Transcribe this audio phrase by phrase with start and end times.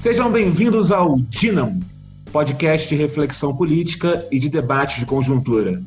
[0.00, 1.82] Sejam bem-vindos ao Dínamo,
[2.32, 5.82] podcast de reflexão política e de debate de conjuntura.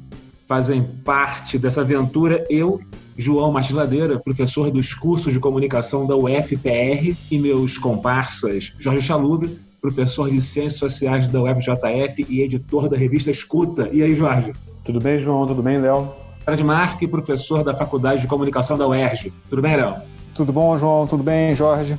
[0.48, 2.80] Fazem parte dessa aventura eu,
[3.18, 9.58] João Martins Ladeira, professor dos cursos de comunicação da UFPR, e meus comparsas Jorge Chalube,
[9.82, 13.90] professor de Ciências Sociais da UFJF e editor da revista Escuta.
[13.92, 14.54] E aí, Jorge?
[14.86, 15.48] Tudo bem, João?
[15.48, 16.08] Tudo bem, Léo?
[16.46, 19.34] Fred Marque, professor da Faculdade de Comunicação da UERJ.
[19.50, 19.96] Tudo bem, Léo?
[20.36, 21.08] Tudo bom, João?
[21.08, 21.98] Tudo bem, Jorge?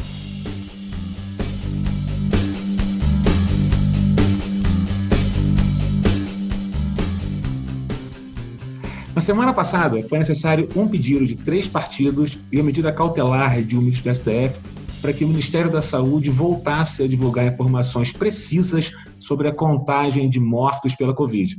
[9.25, 13.81] Semana passada, foi necessário um pedido de três partidos e uma medida cautelar de um
[13.81, 14.61] ministro do STF
[15.01, 20.39] para que o Ministério da Saúde voltasse a divulgar informações precisas sobre a contagem de
[20.39, 21.57] mortos pela Covid.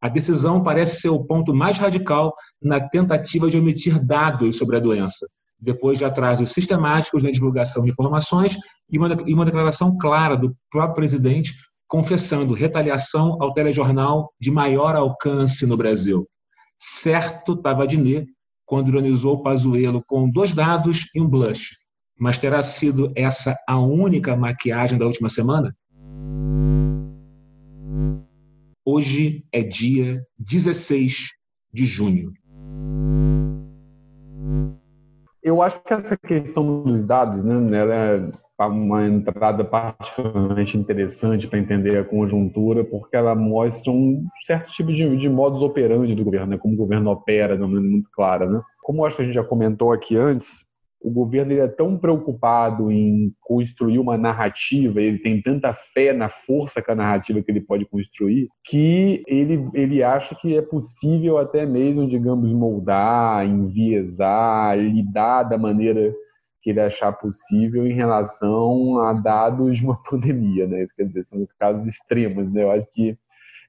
[0.00, 4.80] A decisão parece ser o ponto mais radical na tentativa de omitir dados sobre a
[4.80, 5.24] doença,
[5.58, 8.56] depois de atrasos sistemáticos na divulgação de informações
[8.90, 11.52] e uma, e uma declaração clara do próprio presidente
[11.86, 16.26] confessando retaliação ao telejornal de maior alcance no Brasil.
[16.86, 18.26] Certo estava Diné
[18.66, 21.84] quando ironizou Pazuello com dois dados e um blush
[22.18, 25.76] mas terá sido essa a única maquiagem da última semana?
[28.84, 31.30] Hoje é dia 16
[31.72, 32.32] de junho.
[35.42, 41.58] Eu acho que essa questão dos dados, né, ela é uma entrada particularmente interessante para
[41.58, 46.46] entender a conjuntura, porque ela mostra um certo tipo de, de modus operandi do governo,
[46.46, 48.48] né, como o governo opera de uma maneira muito clara.
[48.48, 48.60] Né?
[48.82, 50.64] Como acho que a gente já comentou aqui antes,
[51.04, 56.30] o governo ele é tão preocupado em construir uma narrativa, ele tem tanta fé na
[56.30, 61.36] força que a narrativa que ele pode construir, que ele, ele acha que é possível
[61.36, 66.14] até mesmo, digamos, moldar, enviesar, lidar da maneira
[66.64, 70.82] que ele achar possível em relação a dados de uma pandemia, né?
[70.82, 72.62] Isso quer dizer, são casos extremos, né?
[72.62, 73.16] Eu acho que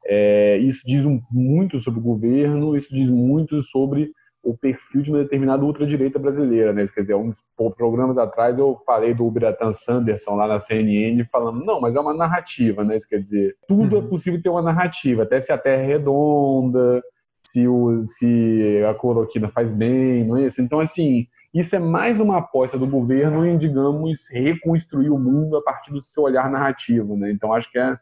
[0.08, 4.12] é, isso diz muito sobre o governo, isso diz muito sobre
[4.42, 6.88] o perfil de uma determinada ultradireita brasileira, né?
[6.88, 7.44] Quer dizer, uns
[7.76, 12.14] programas atrás eu falei do Biratan Sanderson lá na CNN falando, não, mas é uma
[12.14, 12.96] narrativa, né?
[12.96, 14.06] Isso quer dizer, tudo é uhum.
[14.06, 17.04] é possível ter uma narrativa, até se a Terra é redonda,
[17.44, 20.62] se, o, se a cloroquina faz bem, não é isso?
[20.62, 25.64] Então, assim, isso é mais uma aposta do governo em, digamos, reconstruir o mundo a
[25.64, 27.32] partir do seu olhar narrativo, né?
[27.32, 27.98] Então, acho que é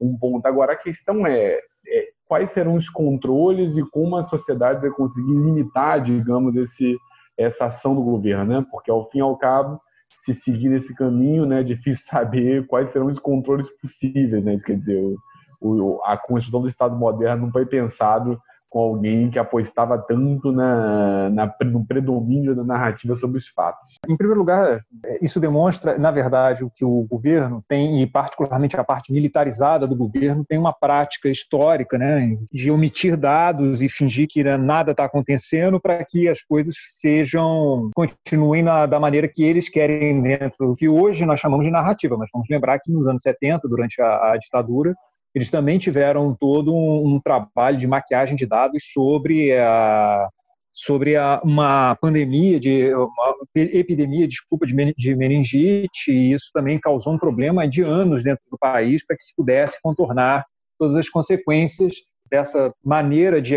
[0.00, 0.46] um ponto.
[0.46, 5.34] Agora, a questão é, é quais serão os controles e como a sociedade vai conseguir
[5.34, 6.96] limitar, digamos, esse,
[7.36, 8.66] essa ação do governo, né?
[8.70, 9.78] Porque ao fim e ao cabo,
[10.16, 14.54] se seguir esse caminho, né, é difícil saber quais serão os controles possíveis, né?
[14.54, 15.18] Isso quer dizer, o,
[15.60, 18.40] o, a construção do Estado moderno não foi pensado
[18.74, 23.94] com alguém que apostava tanto na, na, no predomínio da narrativa sobre os fatos.
[24.08, 24.80] Em primeiro lugar,
[25.22, 29.94] isso demonstra, na verdade, o que o governo tem, e particularmente a parte militarizada do
[29.94, 35.78] governo, tem uma prática histórica né, de omitir dados e fingir que nada está acontecendo
[35.78, 40.88] para que as coisas sejam, continuem na, da maneira que eles querem dentro do que
[40.88, 44.36] hoje nós chamamos de narrativa, mas vamos lembrar que nos anos 70, durante a, a
[44.36, 44.96] ditadura,
[45.34, 50.28] eles também tiveram todo um, um trabalho de maquiagem de dados sobre a,
[50.72, 57.18] sobre a, uma pandemia, de uma epidemia, desculpa, de, meningite, e isso também causou um
[57.18, 60.44] problema de anos dentro do país para que se pudesse contornar
[60.78, 61.94] todas as consequências
[62.30, 63.56] dessa maneira de,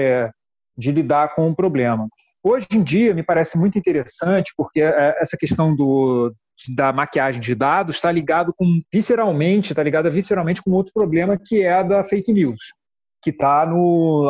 [0.78, 2.08] de lidar com o problema.
[2.44, 6.32] Hoje em dia, me parece muito interessante, porque é, essa questão do,
[6.70, 11.62] da maquiagem de dados está ligado com visceralmente, está ligada visceralmente com outro problema que
[11.62, 12.74] é a da fake news,
[13.22, 13.68] que está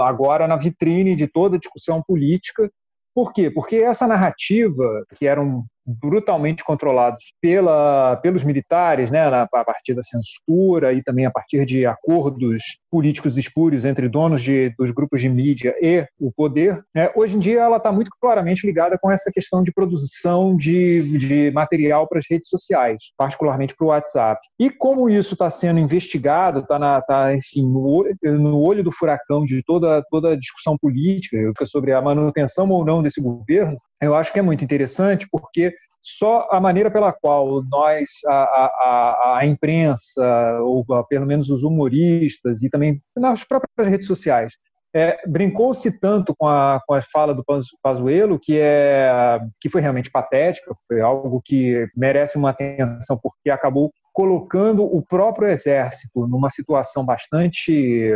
[0.06, 2.70] agora na vitrine de toda discussão política.
[3.14, 3.50] Por quê?
[3.50, 10.92] Porque essa narrativa, que eram brutalmente controlados pela, pelos militares, né, a partir da censura
[10.94, 15.76] e também a partir de acordos políticos espúrios entre donos de, dos grupos de mídia
[15.82, 19.64] e o poder, né, hoje em dia ela está muito claramente ligada com essa questão
[19.64, 24.40] de produção de, de material para as redes sociais, particularmente para o WhatsApp.
[24.60, 29.62] E como isso está sendo investigado, está tá, enfim, no, no olho do furacão de
[29.64, 34.40] toda, toda a discussão política sobre a manutenção ou não desse governo, eu acho que
[34.40, 35.74] é muito interessante porque
[36.08, 42.64] só a maneira pela qual nós, a, a, a imprensa, ou pelo menos os humoristas
[42.64, 44.54] e também nas próprias redes sociais,
[44.96, 47.44] é, brincou-se tanto com a, com a fala do
[47.84, 53.92] Pazuello que, é, que foi realmente patética, foi algo que merece uma atenção porque acabou
[54.14, 58.14] colocando o próprio exército numa situação bastante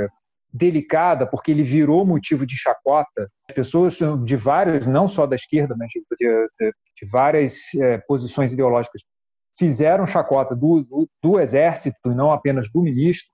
[0.53, 3.29] delicada, porque ele virou motivo de chacota.
[3.55, 9.01] Pessoas de vários, não só da esquerda, mas de, de, de várias é, posições ideológicas,
[9.57, 13.29] fizeram chacota do, do, do exército e não apenas do ministro,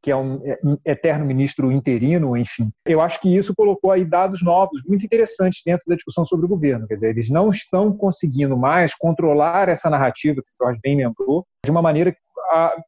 [0.00, 2.70] que é um é, eterno ministro interino, enfim.
[2.86, 6.48] Eu acho que isso colocou aí dados novos, muito interessantes dentro da discussão sobre o
[6.48, 6.86] governo.
[6.86, 11.46] Quer dizer, eles não estão conseguindo mais controlar essa narrativa que o Jorge bem lembrou,
[11.64, 12.14] de uma maneira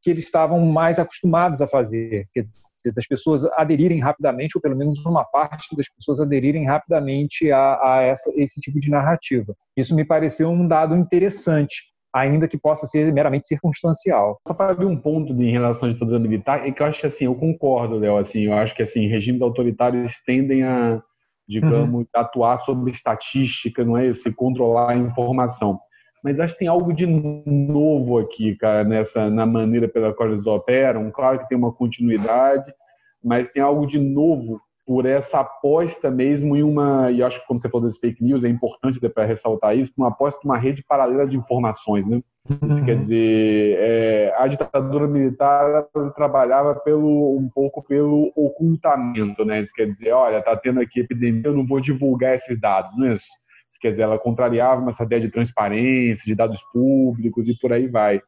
[0.03, 4.77] que eles estavam mais acostumados a fazer, quer dizer, das pessoas aderirem rapidamente, ou pelo
[4.77, 9.55] menos uma parte das pessoas aderirem rapidamente a, a essa, esse tipo de narrativa.
[9.77, 14.39] Isso me pareceu um dado interessante ainda que possa ser meramente circunstancial.
[14.47, 17.07] Só para abrir um ponto em relação à ditadura militar, é que eu acho que
[17.07, 21.03] assim, eu concordo, Léo, assim, eu acho que assim, regimes autoritários tendem a,
[21.49, 22.07] digamos, uhum.
[22.15, 25.81] atuar sobre estatística, não é, se controlar a informação.
[26.23, 30.47] Mas acho que tem algo de novo aqui, cara, nessa na maneira pela qual eles
[30.47, 31.11] operam.
[31.11, 32.73] Claro que tem uma continuidade,
[33.23, 37.59] mas tem algo de novo por essa aposta mesmo em uma, e acho que como
[37.59, 40.85] você falou das fake news, é importante para ressaltar isso, uma aposta em uma rede
[40.87, 42.21] paralela de informações, né?
[42.69, 42.85] Isso uhum.
[42.85, 49.61] quer dizer, é, a ditadura militar trabalhava pelo, um pouco pelo ocultamento, né?
[49.61, 53.07] Isso quer dizer, olha, tá tendo aqui epidemia, eu não vou divulgar esses dados, não
[53.07, 53.29] é isso?
[53.71, 57.89] isso quer dizer, ela contrariava essa ideia de transparência, de dados públicos e por aí
[57.89, 58.21] vai.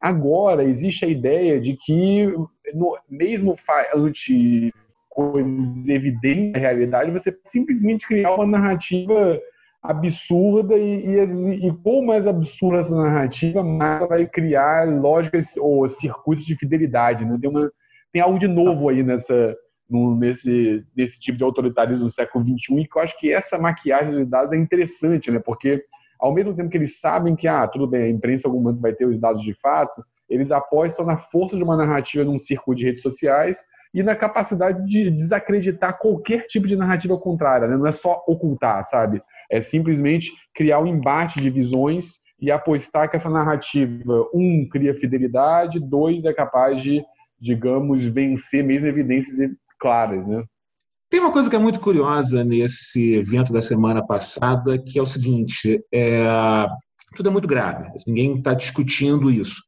[0.00, 2.26] Agora, existe a ideia de que,
[2.74, 3.56] no, mesmo
[3.94, 4.72] ante
[5.14, 9.38] coisas evidentes da realidade, você simplesmente criar uma narrativa
[9.82, 15.86] absurda e, e, e quanto mais absurda essa narrativa, mais ela vai criar lógicas ou
[15.86, 17.24] circuitos de fidelidade.
[17.24, 17.36] Né?
[17.40, 17.70] Tem, uma,
[18.12, 19.56] tem algo de novo aí nessa,
[19.90, 23.58] no, nesse, nesse tipo de autoritarismo do século XXI e que eu acho que essa
[23.58, 25.40] maquiagem dos dados é interessante, né?
[25.44, 25.84] porque
[26.18, 28.80] ao mesmo tempo que eles sabem que, ah, tudo bem, a imprensa em algum momento
[28.80, 32.76] vai ter os dados de fato, eles apostam na força de uma narrativa num círculo
[32.76, 37.68] de redes sociais e na capacidade de desacreditar qualquer tipo de narrativa contrária.
[37.68, 37.76] Né?
[37.76, 39.22] Não é só ocultar, sabe?
[39.50, 45.78] É simplesmente criar um embate de visões e apostar que essa narrativa, um, cria fidelidade,
[45.78, 47.04] dois, é capaz de,
[47.40, 50.42] digamos, vencer mesmo evidências claras, né?
[51.08, 55.06] Tem uma coisa que é muito curiosa nesse evento da semana passada, que é o
[55.06, 56.24] seguinte: é,
[57.14, 59.62] tudo é muito grave, ninguém está discutindo isso.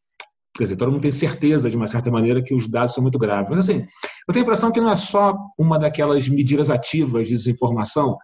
[0.57, 3.19] Quer dizer, todo mundo tem certeza, de uma certa maneira, que os dados são muito
[3.19, 3.51] graves.
[3.51, 3.85] Mas, assim,
[4.29, 8.17] eu tenho a impressão que não é só uma daquelas medidas ativas de desinformação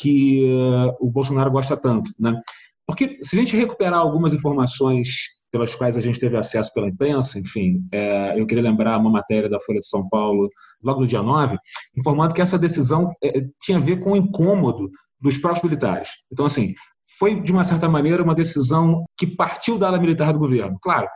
[0.00, 2.38] que uh, o Bolsonaro gosta tanto, né?
[2.86, 7.38] Porque se a gente recuperar algumas informações pelas quais a gente teve acesso pela imprensa,
[7.38, 10.48] enfim, é, eu queria lembrar uma matéria da Folha de São Paulo,
[10.82, 11.58] logo no dia 9,
[11.96, 14.90] informando que essa decisão é, tinha a ver com o incômodo
[15.20, 16.10] dos próprios militares.
[16.32, 16.74] Então, assim,
[17.18, 20.78] foi, de uma certa maneira, uma decisão que partiu da ala militar do governo.
[20.82, 21.08] Claro,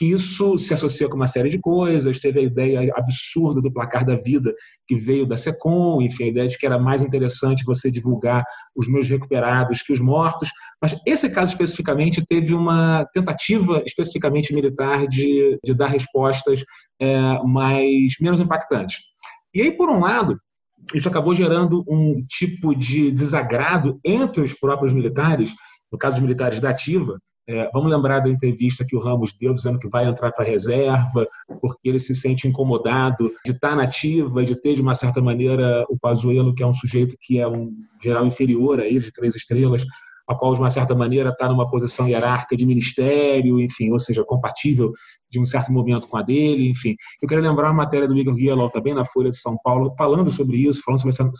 [0.00, 2.18] que isso se associa com uma série de coisas.
[2.18, 4.50] Teve a ideia absurda do placar da vida,
[4.88, 8.42] que veio da SECOM, enfim, a ideia de que era mais interessante você divulgar
[8.74, 10.48] os meus recuperados que os mortos.
[10.80, 16.64] Mas esse caso especificamente teve uma tentativa especificamente militar de, de dar respostas
[16.98, 18.96] é, mais menos impactantes.
[19.52, 20.40] E aí, por um lado,
[20.94, 25.52] isso acabou gerando um tipo de desagrado entre os próprios militares,
[25.92, 27.18] no caso dos militares da ativa,
[27.50, 30.48] é, vamos lembrar da entrevista que o Ramos deu, dizendo que vai entrar para a
[30.48, 31.26] reserva,
[31.60, 35.98] porque ele se sente incomodado de estar nativa, de ter, de uma certa maneira, o
[35.98, 39.84] Pazuello, que é um sujeito que é um geral inferior a ele, de três estrelas,
[40.28, 44.24] a qual, de uma certa maneira, está numa posição hierárquica de ministério, enfim, ou seja,
[44.24, 44.92] compatível
[45.28, 46.94] de um certo momento com a dele, enfim.
[47.20, 50.30] Eu queria lembrar uma matéria do Igor Guielol, também na Folha de São Paulo, falando
[50.30, 51.30] sobre isso, falando sobre, essa,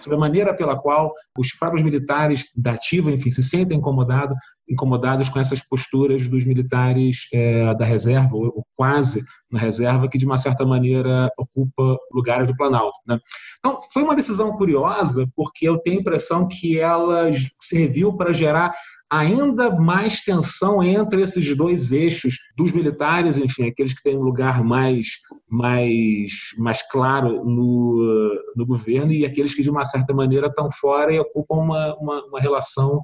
[0.00, 4.36] sobre a maneira pela qual os próprios militares da ativa, enfim, se sentem incomodados
[4.68, 10.26] incomodados com essas posturas dos militares é, da reserva, ou, quase na reserva, que de
[10.26, 12.98] uma certa maneira ocupa lugares do Planalto.
[13.06, 13.18] Né?
[13.58, 18.74] Então, foi uma decisão curiosa, porque eu tenho a impressão que ela serviu para gerar
[19.10, 24.64] ainda mais tensão entre esses dois eixos dos militares, enfim, aqueles que têm um lugar
[24.64, 25.06] mais,
[25.48, 31.12] mais, mais claro no, no governo e aqueles que, de uma certa maneira, estão fora
[31.12, 33.00] e ocupam uma, uma, uma relação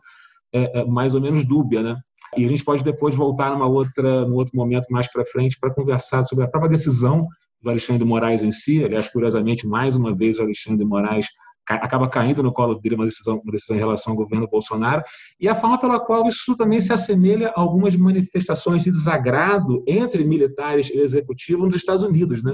[0.52, 1.96] é, é, mais ou menos dúbia, né?
[2.36, 5.72] E a gente pode depois voltar numa outra, num outro momento mais para frente para
[5.72, 7.26] conversar sobre a própria decisão
[7.60, 8.82] do Alexandre de Moraes em si.
[8.82, 11.26] Aliás, curiosamente, mais uma vez o Alexandre de Moraes
[11.66, 15.02] acaba caindo no colo dele uma decisão, uma decisão em relação ao governo Bolsonaro
[15.38, 20.24] e a forma pela qual isso também se assemelha a algumas manifestações de desagrado entre
[20.24, 22.52] militares e executivo nos Estados Unidos, né?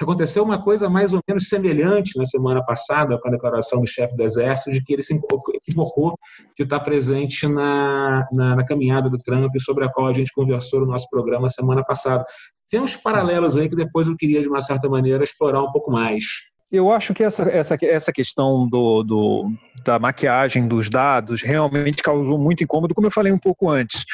[0.00, 4.16] Aconteceu uma coisa mais ou menos semelhante na semana passada com a declaração do chefe
[4.16, 5.18] do Exército de que ele se
[5.54, 6.18] equivocou
[6.56, 10.80] de estar presente na, na, na, caminhada do Trump, sobre a qual a gente conversou
[10.80, 12.24] no nosso programa semana passada.
[12.68, 15.92] Tem uns paralelos aí que depois eu queria, de uma certa maneira, explorar um pouco
[15.92, 16.24] mais.
[16.72, 19.52] Eu acho que essa, essa, essa questão do, do,
[19.84, 24.04] da maquiagem dos dados realmente causou muito incômodo, como eu falei um pouco antes.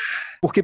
[0.43, 0.63] Porque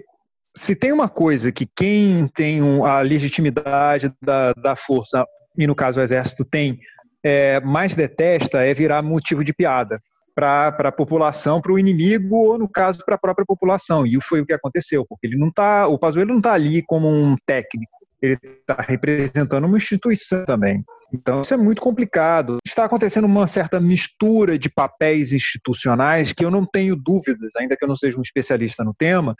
[0.56, 5.24] se tem uma coisa que quem tem a legitimidade da, da força,
[5.56, 6.78] e no caso o exército tem,
[7.22, 10.00] é, mais detesta é virar motivo de piada
[10.34, 14.06] para a população, para o inimigo, ou no caso, para a própria população.
[14.06, 17.08] E foi o que aconteceu, porque ele não tá, o Pazuello não está ali como
[17.08, 20.82] um técnico, ele está representando uma instituição também.
[21.12, 22.58] Então, isso é muito complicado.
[22.66, 27.84] Está acontecendo uma certa mistura de papéis institucionais que eu não tenho dúvidas, ainda que
[27.84, 29.34] eu não seja um especialista no tema,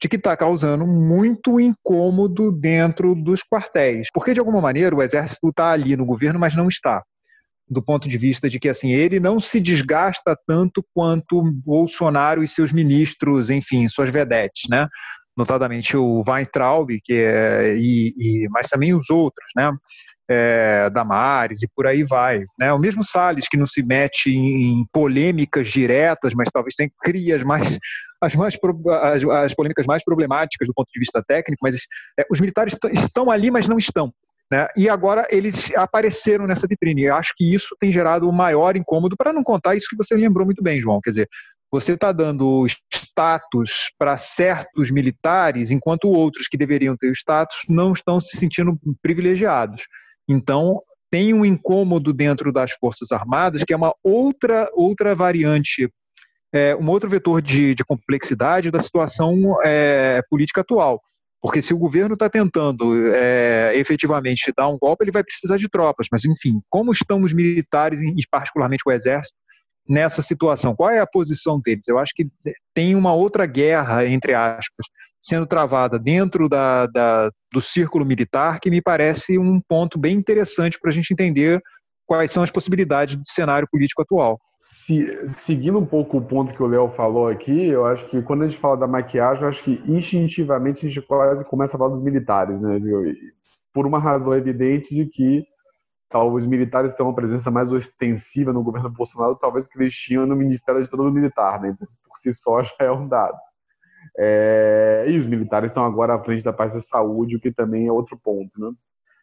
[0.00, 4.08] de que está causando muito incômodo dentro dos quartéis.
[4.14, 7.02] Porque, de alguma maneira, o Exército está ali no governo, mas não está.
[7.68, 12.48] Do ponto de vista de que assim ele não se desgasta tanto quanto Bolsonaro e
[12.48, 14.88] seus ministros, enfim, suas vedetes, né?
[15.36, 19.70] Notadamente o Weintraub, que é, e, e, mas também os outros, né?
[20.30, 22.44] É, Damares e por aí vai.
[22.58, 22.72] Né?
[22.72, 27.42] O mesmo Salles, que não se mete em, polêmicas diretas, mas talvez tem, cria as,
[27.42, 27.66] mais,
[28.22, 28.56] as, mais,
[29.02, 31.74] as, as polêmicas mais problemáticas do ponto de vista técnico, mas
[32.18, 34.12] é, os militares estão ali, mas não estão.
[34.52, 34.68] Né?
[34.76, 37.04] E agora eles apareceram nessa vitrine.
[37.04, 40.14] Eu acho que isso tem gerado o maior incômodo, para não contar isso que você
[40.14, 41.00] lembrou muito bem, João.
[41.02, 41.28] Quer dizer,
[41.72, 47.92] você está dando status para certos militares, enquanto outros que deveriam ter o status não
[47.92, 49.84] estão se sentindo privilegiados.
[50.30, 55.92] Então, tem um incômodo dentro das Forças Armadas, que é uma outra, outra variante,
[56.52, 61.00] é, um outro vetor de, de complexidade da situação é, política atual.
[61.42, 65.68] Porque se o governo está tentando é, efetivamente dar um golpe, ele vai precisar de
[65.68, 66.06] tropas.
[66.12, 69.36] Mas, enfim, como estão os militares, e particularmente o Exército,
[69.90, 70.76] nessa situação?
[70.76, 71.88] Qual é a posição deles?
[71.88, 72.28] Eu acho que
[72.72, 74.86] tem uma outra guerra, entre aspas,
[75.20, 80.78] sendo travada dentro da, da, do círculo militar, que me parece um ponto bem interessante
[80.80, 81.60] para a gente entender
[82.06, 84.38] quais são as possibilidades do cenário político atual.
[84.56, 88.44] Se, seguindo um pouco o ponto que o Léo falou aqui, eu acho que quando
[88.44, 91.90] a gente fala da maquiagem, eu acho que instintivamente a gente quase começa a falar
[91.90, 92.78] dos militares, né?
[93.74, 95.44] Por uma razão evidente de que
[96.10, 100.26] talvez os militares têm uma presença mais ostensiva no governo Bolsonaro, talvez que eles tinham
[100.26, 101.70] no Ministério de Todo Militar, né?
[101.70, 103.38] Então, por si só já é um dado.
[104.18, 107.86] É, e os militares estão agora à frente da parte da saúde, o que também
[107.86, 108.50] é outro ponto.
[108.60, 108.72] Né?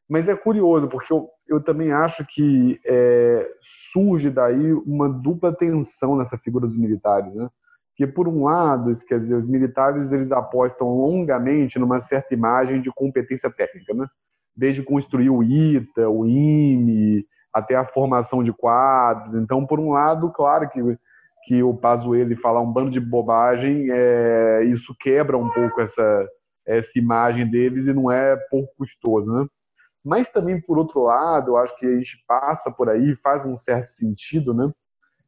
[0.07, 6.15] Mas é curioso, porque eu, eu também acho que é, surge daí uma dupla tensão
[6.15, 7.33] nessa figura dos militares.
[7.35, 7.49] Né?
[7.95, 12.91] Que, por um lado, quer dizer, os militares eles apostam longamente numa certa imagem de
[12.91, 14.07] competência técnica, né?
[14.57, 19.35] Desde construir o ITA, o IME, até a formação de quadros.
[19.35, 20.81] Então, por um lado, claro que
[21.47, 26.27] que o Pazuello falar um bando de bobagem, é, isso quebra um pouco essa,
[26.65, 29.47] essa imagem deles e não é pouco custoso, né?
[30.03, 33.55] Mas também, por outro lado, eu acho que a gente passa por aí, faz um
[33.55, 34.67] certo sentido, né?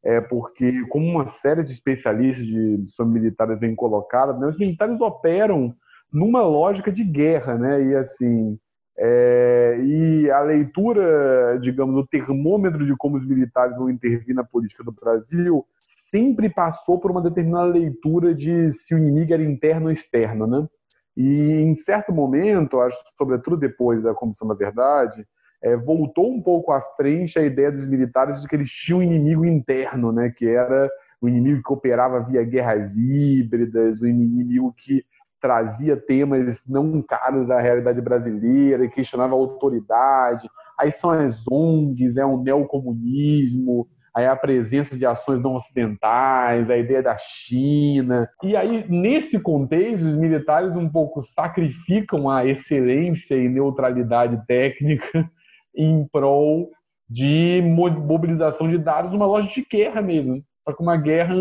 [0.03, 4.99] É porque, como uma série de especialistas de, sobre militares vem colocada, né, os militares
[4.99, 5.73] operam
[6.11, 7.81] numa lógica de guerra, né?
[7.81, 8.59] E assim,
[9.01, 14.83] é, e a leitura, digamos, o termômetro de como os militares vão intervir na política
[14.83, 19.91] do Brasil sempre passou por uma determinada leitura de se o inimigo era interno ou
[19.91, 20.67] externo, né?
[21.15, 25.25] E em certo momento, acho sobretudo depois da Comissão da Verdade,
[25.61, 29.03] é, voltou um pouco à frente a ideia dos militares de que eles tinham um
[29.03, 30.29] inimigo interno, né?
[30.29, 30.89] Que era
[31.21, 35.05] o inimigo que operava via guerras híbridas, o inimigo que
[35.39, 40.49] trazia temas não caros à realidade brasileira e questionava a autoridade.
[40.79, 46.77] Aí são as ONGs, é um neocomunismo, aí a presença de ações não ocidentais, a
[46.77, 48.29] ideia da China.
[48.43, 55.29] E aí, nesse contexto, os militares um pouco sacrificam a excelência e neutralidade técnica
[55.75, 56.71] em prol
[57.09, 60.43] de mobilização de dados numa loja de guerra mesmo.
[60.63, 61.33] Só que uma guerra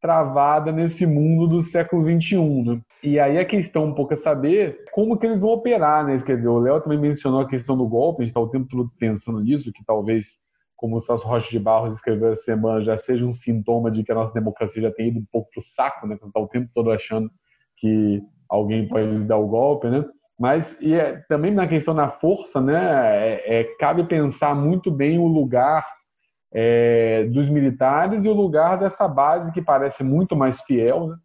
[0.00, 2.62] travada nesse mundo do século XXI.
[2.64, 2.80] Né?
[3.02, 6.16] E aí a questão um pouco é saber como que eles vão operar, né?
[6.24, 8.68] Quer dizer, o Léo também mencionou a questão do golpe, a gente está o tempo
[8.68, 10.38] todo pensando nisso, que talvez,
[10.76, 14.12] como o Celso Rocha de Barros escreveu essa semana, já seja um sintoma de que
[14.12, 16.16] a nossa democracia já tem ido um pouco pro saco, né?
[16.20, 17.30] Você está o tempo todo achando
[17.76, 20.04] que alguém pode dar o golpe, né?
[20.38, 23.36] Mas e é, também na questão da força, né?
[23.36, 25.84] É, é, cabe pensar muito bem o lugar
[26.52, 31.16] é, dos militares e o lugar dessa base que parece muito mais fiel, né?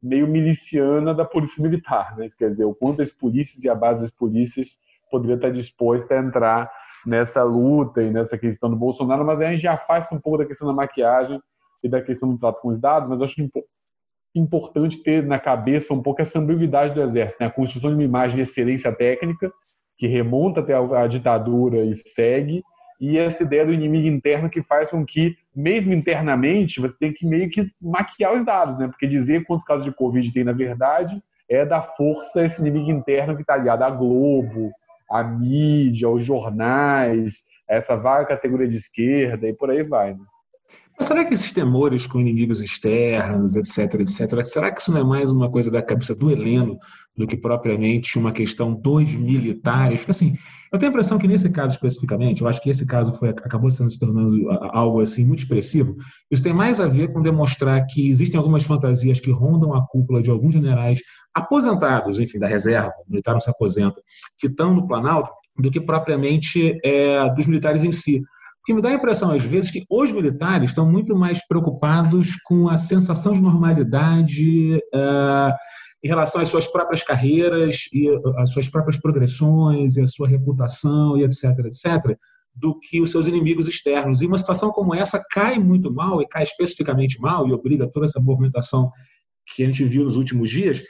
[0.00, 2.26] meio miliciana da polícia militar, né?
[2.36, 4.76] quer dizer, o quanto as polícias e a base das polícias
[5.10, 6.70] poderia estar disposta a entrar
[7.04, 10.38] nessa luta e nessa questão do Bolsonaro, mas aí a gente já afasta um pouco
[10.38, 11.40] da questão da maquiagem
[11.82, 13.34] e da questão do trato com os dados, mas acho
[14.34, 17.48] importante ter na cabeça um pouco essa ambiguidade do Exército, né?
[17.48, 19.52] a construção de uma imagem de excelência técnica
[19.96, 22.62] que remonta até a ditadura e segue,
[23.00, 27.24] e essa ideia do inimigo interno que faz com que, mesmo internamente, você tem que
[27.24, 28.88] meio que maquiar os dados, né?
[28.88, 33.34] Porque dizer quantos casos de Covid tem na verdade é da força esse inimigo interno
[33.34, 34.70] que está ligado à Globo,
[35.10, 40.12] à mídia, aos jornais, essa vaga categoria de esquerda e por aí vai.
[40.14, 40.20] Né?
[40.98, 45.04] Mas será que esses temores com inimigos externos, etc, etc, será que isso não é
[45.04, 46.76] mais uma coisa da cabeça do Heleno
[47.16, 50.00] do que propriamente uma questão dos militares?
[50.00, 50.34] Porque assim,
[50.72, 53.70] eu tenho a impressão que nesse caso especificamente, eu acho que esse caso foi, acabou
[53.70, 55.94] sendo se tornando algo assim muito expressivo.
[56.28, 60.20] Isso tem mais a ver com demonstrar que existem algumas fantasias que rondam a cúpula
[60.20, 60.98] de alguns generais
[61.32, 64.02] aposentados, enfim, da reserva, o militar não se aposenta,
[64.36, 68.20] que estão no Planalto, do que propriamente é, dos militares em si
[68.68, 72.68] que me dá a impressão, às vezes, que os militares estão muito mais preocupados com
[72.68, 75.54] a sensação de normalidade uh,
[76.04, 81.16] em relação às suas próprias carreiras e às suas próprias progressões e a sua reputação
[81.16, 82.18] e etc, etc,
[82.54, 84.20] do que os seus inimigos externos.
[84.20, 88.04] E uma situação como essa cai muito mal e cai especificamente mal e obriga toda
[88.04, 88.92] essa movimentação
[89.56, 90.82] que a gente viu nos últimos dias,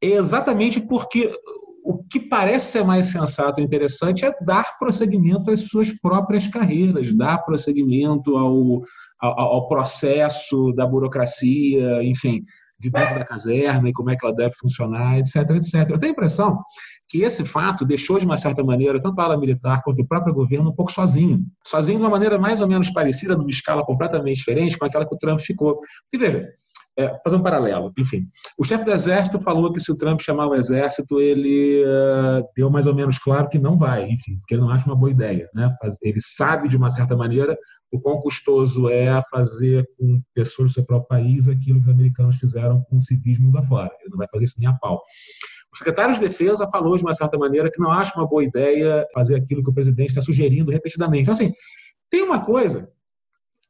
[0.00, 1.36] é exatamente porque
[1.84, 7.14] o que parece ser mais sensato e interessante é dar prosseguimento às suas próprias carreiras,
[7.14, 8.82] dar prosseguimento ao,
[9.20, 12.42] ao, ao processo da burocracia, enfim,
[12.80, 15.90] de dentro da caserna e como é que ela deve funcionar, etc, etc.
[15.90, 16.58] Eu tenho a impressão
[17.06, 20.32] que esse fato deixou, de uma certa maneira, tanto a ala militar quanto o próprio
[20.32, 21.44] governo um pouco sozinho.
[21.66, 25.14] Sozinho de uma maneira mais ou menos parecida, numa escala completamente diferente com aquela que
[25.14, 25.78] o Trump ficou.
[26.10, 26.48] E veja,
[26.96, 28.28] é, fazer um paralelo, enfim.
[28.56, 32.70] O chefe do exército falou que se o Trump chamar o exército, ele uh, deu
[32.70, 35.48] mais ou menos claro que não vai, enfim, porque ele não acha uma boa ideia.
[35.54, 35.74] Né?
[36.02, 37.56] Ele sabe, de uma certa maneira,
[37.92, 42.36] o quão custoso é fazer com pessoas do seu próprio país aquilo que os americanos
[42.36, 43.90] fizeram com o civismo da fora.
[44.00, 45.00] Ele não vai fazer isso nem a pau.
[45.72, 49.04] O secretário de Defesa falou, de uma certa maneira, que não acha uma boa ideia
[49.12, 51.22] fazer aquilo que o presidente está sugerindo repetidamente.
[51.22, 51.52] Então, assim,
[52.08, 52.88] tem uma coisa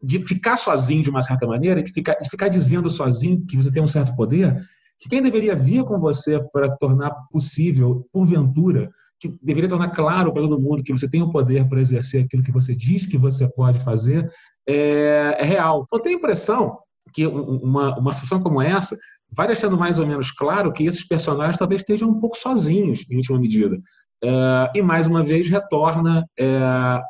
[0.04, 3.72] de ficar sozinho de uma certa maneira, de ficar, de ficar dizendo sozinho que você
[3.72, 4.62] tem um certo poder,
[5.00, 10.42] que quem deveria vir com você para tornar possível, porventura, que deveria tornar claro para
[10.42, 13.48] todo mundo que você tem o poder para exercer aquilo que você diz que você
[13.48, 14.30] pode fazer,
[14.68, 15.86] é, é real.
[15.90, 16.78] Eu tenho a impressão
[17.12, 18.96] que uma, uma situação como essa
[19.30, 23.16] vai deixando mais ou menos claro que esses personagens talvez estejam um pouco sozinhos, em
[23.16, 23.80] última medida.
[24.24, 26.48] É, e mais uma vez retorna é,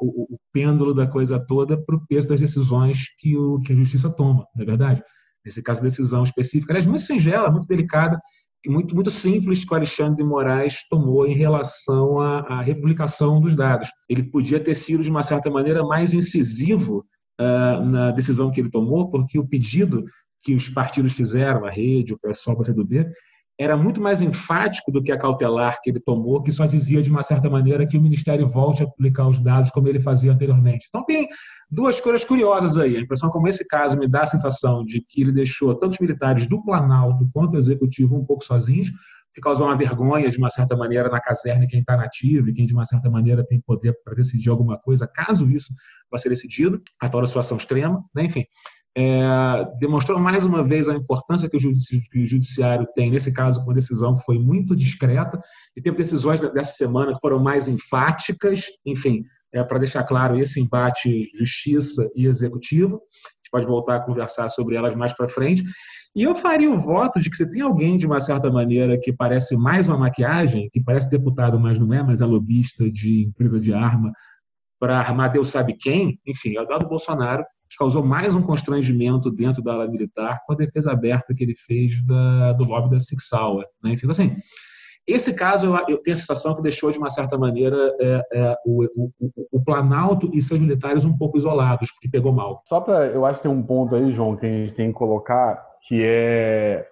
[0.00, 3.76] o, o, pêndulo da coisa toda para o peso das decisões que, o, que a
[3.76, 5.02] justiça toma, não é verdade?
[5.44, 8.18] Nesse caso, decisão específica, aliás, muito singela, muito delicada
[8.64, 13.40] e muito, muito simples que o Alexandre de Moraes tomou em relação à, à republicação
[13.40, 13.90] dos dados.
[14.08, 17.04] Ele podia ter sido, de uma certa maneira, mais incisivo
[17.40, 20.04] uh, na decisão que ele tomou, porque o pedido
[20.42, 23.06] que os partidos fizeram, a rede, o PSOL, o PCdoB,
[23.58, 27.10] era muito mais enfático do que a cautelar que ele tomou, que só dizia de
[27.10, 30.86] uma certa maneira que o Ministério volte a publicar os dados como ele fazia anteriormente.
[30.88, 31.28] Então tem
[31.70, 32.96] duas coisas curiosas aí.
[32.96, 35.98] A impressão como esse caso me dá a sensação de que ele deixou tanto os
[36.00, 38.90] militares do Planalto quanto o Executivo um pouco sozinhos,
[39.32, 42.66] que causou uma vergonha, de uma certa maneira, na caserna quem está nativo e quem,
[42.66, 45.72] de uma certa maneira, tem poder para decidir alguma coisa, caso isso
[46.10, 48.24] vá ser decidido, a tal situação extrema, né?
[48.24, 48.46] enfim
[48.96, 53.74] é, demonstrou mais uma vez a importância que o, judiciário tem, nesse caso, com a
[53.74, 55.40] decisão que foi muito discreta,
[55.76, 60.60] e teve decisões dessa semana que foram mais enfáticas, enfim, é, para deixar claro esse
[60.60, 62.96] embate justiça e executivo.
[62.96, 65.64] A gente pode voltar a conversar sobre elas mais para frente.
[66.14, 69.12] E eu faria o voto de que se tem alguém, de uma certa maneira, que
[69.12, 73.58] parece mais uma maquiagem, que parece deputado, mas não é, mas é lobista de empresa
[73.58, 74.12] de arma,
[74.78, 77.44] para armar Deus sabe quem, enfim, é o Dado Bolsonaro,
[77.76, 82.04] causou mais um constrangimento dentro da ala militar com a defesa aberta que ele fez
[82.04, 83.66] da, do lobby da Six Sauer.
[83.82, 83.92] Né?
[83.92, 84.36] Enfim, assim,
[85.06, 88.84] esse caso eu, tenho a sensação que deixou, de uma certa maneira, é, é, o,
[88.96, 89.10] o,
[89.52, 92.62] o, Planalto e seus militares um pouco isolados, porque pegou mal.
[92.64, 93.06] Só para.
[93.08, 96.00] Eu acho que tem um ponto aí, João, que a gente tem que colocar, que
[96.02, 96.88] é.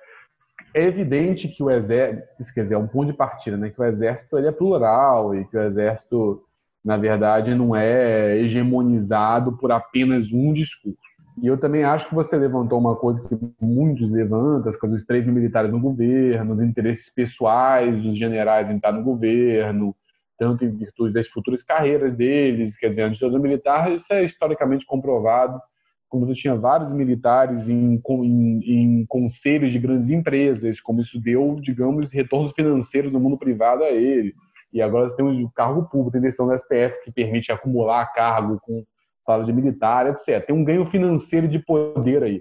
[0.74, 3.68] É evidente que o exército, quer dizer, é um ponto de partida, né?
[3.68, 6.42] Que o exército ele é plural e que o exército
[6.84, 10.98] na verdade, não é hegemonizado por apenas um discurso.
[11.40, 15.06] E eu também acho que você levantou uma coisa que muitos levantam, as coisas dos
[15.06, 19.94] três mil militares no governo, os interesses pessoais dos generais em estar no governo,
[20.38, 24.84] tanto em virtude das futuras carreiras deles, quer dizer, a ditadura militar, isso é historicamente
[24.84, 25.58] comprovado,
[26.08, 31.56] como você tinha vários militares em, em, em conselhos de grandes empresas, como isso deu,
[31.60, 34.34] digamos, retornos financeiros no mundo privado a ele
[34.72, 38.58] e agora você tem o cargo público, tem decisão do STF que permite acumular cargo
[38.62, 38.84] com
[39.24, 40.44] salário de militar, etc.
[40.46, 42.40] Tem um ganho financeiro de poder aí.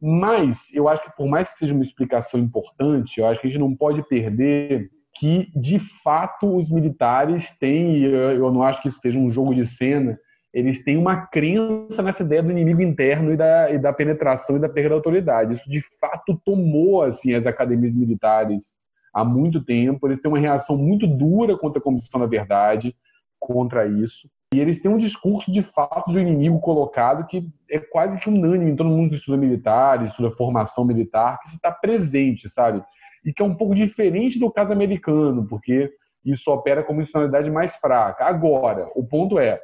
[0.00, 3.50] Mas eu acho que por mais que seja uma explicação importante, eu acho que a
[3.50, 8.88] gente não pode perder que de fato os militares têm, e eu não acho que
[8.88, 10.18] isso seja um jogo de cena,
[10.52, 14.60] eles têm uma crença nessa ideia do inimigo interno e da, e da penetração e
[14.60, 15.52] da perda da autoridade.
[15.52, 18.76] Isso de fato tomou assim as academias militares
[19.14, 20.06] há muito tempo.
[20.06, 22.94] Eles têm uma reação muito dura contra a Comissão da Verdade,
[23.38, 24.28] contra isso.
[24.54, 28.70] E eles têm um discurso de fato do inimigo colocado que é quase que unânime
[28.70, 32.82] em todo mundo que estuda militar, estuda formação militar, que isso está presente, sabe?
[33.24, 35.90] E que é um pouco diferente do caso americano, porque
[36.24, 38.24] isso opera com uma institucionalidade mais fraca.
[38.24, 39.60] Agora, o ponto é,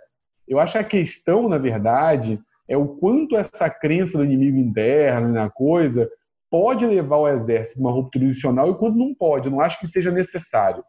[0.47, 5.29] eu acho que a questão, na verdade, é o quanto essa crença do inimigo interno
[5.29, 6.11] na coisa
[6.51, 9.47] pode levar o exército a uma ruptura institucional e quanto não pode.
[9.47, 10.83] Eu não acho que seja necessário.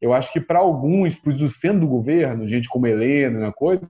[0.00, 3.82] Eu acho que para alguns, para os centro do governo, gente como Helena, na coisa,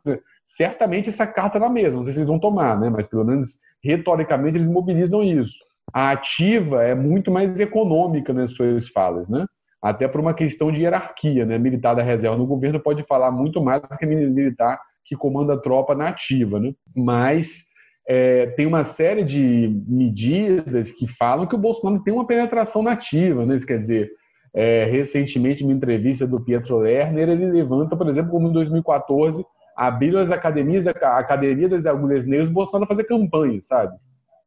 [0.45, 1.97] certamente essa carta é na mesa.
[1.97, 2.89] Não sei se eles vão tomar, né?
[2.89, 5.59] mas pelo menos retoricamente eles mobilizam isso.
[5.93, 9.45] A ativa é muito mais econômica nas suas falas, né?
[9.83, 11.45] até por uma questão de hierarquia.
[11.45, 11.59] Né?
[11.59, 15.59] Militar da reserva no governo pode falar muito mais do que militar que comanda a
[15.59, 16.75] tropa nativa, né?
[16.95, 17.65] Mas
[18.11, 23.45] é, tem uma série de medidas que falam que o Bolsonaro tem uma penetração nativa,
[23.45, 23.55] né?
[23.55, 24.11] Isso quer dizer,
[24.55, 29.45] é, recentemente, numa entrevista do Pietro Lerner, ele levanta, por exemplo, como em 2014,
[29.77, 33.95] abriram as academias, a Academia das Agulhas Negras, o Bolsonaro fazer campanha, sabe?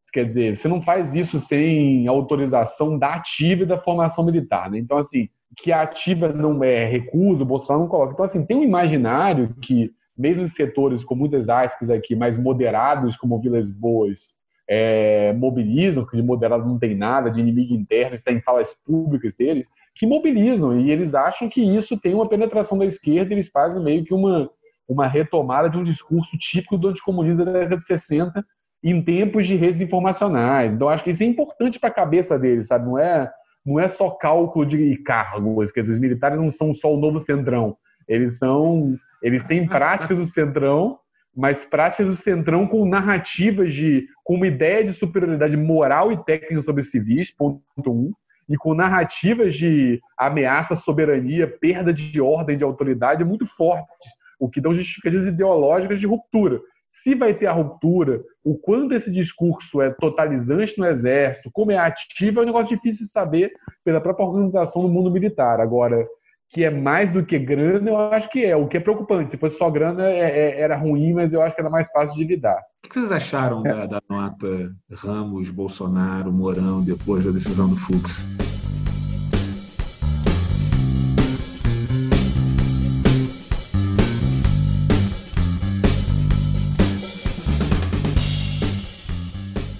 [0.03, 4.71] Isso quer dizer, você não faz isso sem autorização da ativa e da formação militar,
[4.71, 4.79] né?
[4.79, 8.13] Então, assim, que a ativa não é recusa, o Bolsonaro não coloca.
[8.13, 13.17] Então, assim, tem um imaginário que mesmo em setores com muitas aspas aqui, mais moderados,
[13.17, 14.35] como Vilas Boas,
[14.69, 19.33] é, mobilizam, que de moderado não tem nada, de inimigo interno, está em falas públicas
[19.35, 23.83] deles, que mobilizam, e eles acham que isso tem uma penetração da esquerda, eles fazem
[23.83, 24.49] meio que uma,
[24.87, 28.45] uma retomada de um discurso típico do anticomunismo da década de 60,
[28.83, 30.73] em tempos de redes informacionais.
[30.73, 32.85] Então, acho que isso é importante para a cabeça deles, sabe?
[32.85, 33.29] Não é,
[33.65, 37.75] não é só cálculo de cargos, dizer, os militares não são só o novo centrão,
[38.07, 40.97] eles são eles têm práticas do Centrão,
[41.35, 44.05] mas práticas do Centrão com narrativas de.
[44.23, 48.11] com uma ideia de superioridade moral e técnica sobre civis, ponto um,
[48.49, 54.49] e com narrativas de ameaça à soberania, perda de ordem, de autoridade muito fortes, o
[54.49, 56.59] que dão justificativas ideológicas de ruptura.
[56.89, 61.77] Se vai ter a ruptura, o quanto esse discurso é totalizante no exército, como é
[61.77, 63.53] ativo, é um negócio difícil de saber
[63.85, 65.61] pela própria organização do mundo militar.
[65.61, 66.05] Agora,
[66.51, 68.55] que é mais do que grana, eu acho que é.
[68.55, 69.31] O que é preocupante.
[69.31, 72.17] Se fosse só grana, é, é, era ruim, mas eu acho que era mais fácil
[72.17, 72.61] de lidar.
[72.85, 78.25] O que vocês acharam da, da nota Ramos, Bolsonaro, Mourão, depois da decisão do Fux?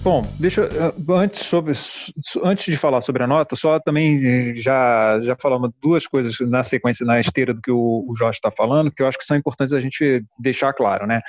[0.02, 1.72] Bom, deixa eh, antes sobre
[2.42, 6.64] antes de falar sobre a nota, só também eh, já já falamos duas coisas na
[6.64, 9.36] sequência na esteira do que o, o Jorge está falando, que eu acho que são
[9.36, 11.20] importantes a gente deixar claro, né?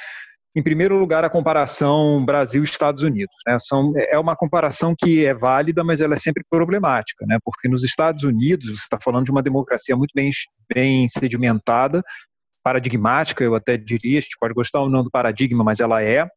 [0.56, 3.36] Em primeiro lugar, a comparação Brasil-Estados Unidos.
[3.48, 3.58] Né?
[3.60, 7.40] São, é uma comparação que é válida, mas ela é sempre problemática, né?
[7.44, 10.30] porque nos Estados Unidos você está falando de uma democracia muito bem,
[10.72, 12.04] bem sedimentada,
[12.64, 16.30] paradigmática, eu até diria, a gente pode gostar ou não do paradigma, mas ela é,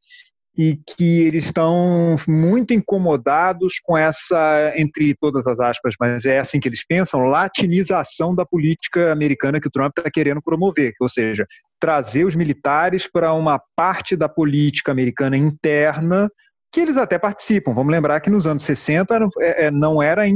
[0.56, 6.58] e que eles estão muito incomodados com essa, entre todas as aspas, mas é assim
[6.58, 11.46] que eles pensam, latinização da política americana que o Trump está querendo promover, ou seja,
[11.78, 16.30] trazer os militares para uma parte da política americana interna
[16.72, 17.72] que eles até participam.
[17.72, 20.28] Vamos lembrar que nos anos 60 é, é, não era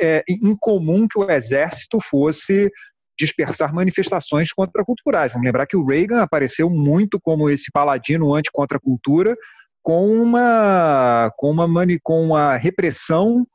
[0.00, 2.70] é, incomum que o exército fosse
[3.18, 5.32] dispersar manifestações contraculturais.
[5.32, 9.36] Vamos lembrar que o Reagan apareceu muito como esse paladino anti-contracultura,
[9.84, 11.68] com uma com uma
[12.02, 13.46] com uma repressão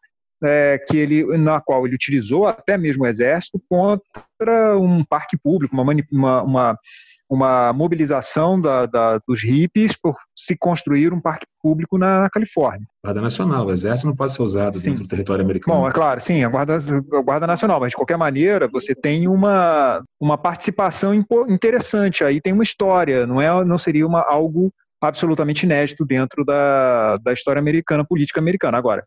[0.42, 5.76] é, que ele na qual ele utilizou até mesmo o exército contra um parque público,
[5.76, 6.80] uma uma, uma,
[7.28, 12.88] uma mobilização da, da, dos hippies por se construir um parque público na, na, Califórnia.
[13.04, 14.92] Guarda Nacional, o exército não pode ser usado sim.
[14.92, 15.80] dentro do território americano.
[15.80, 19.28] Bom, é claro, sim, a Guarda, a Guarda Nacional, mas de qualquer maneira você tem
[19.28, 21.14] uma, uma participação
[21.50, 27.18] interessante, aí tem uma história, não, é, não seria uma, algo absolutamente inédito dentro da,
[27.18, 28.78] da história americana, política americana.
[28.78, 29.06] Agora,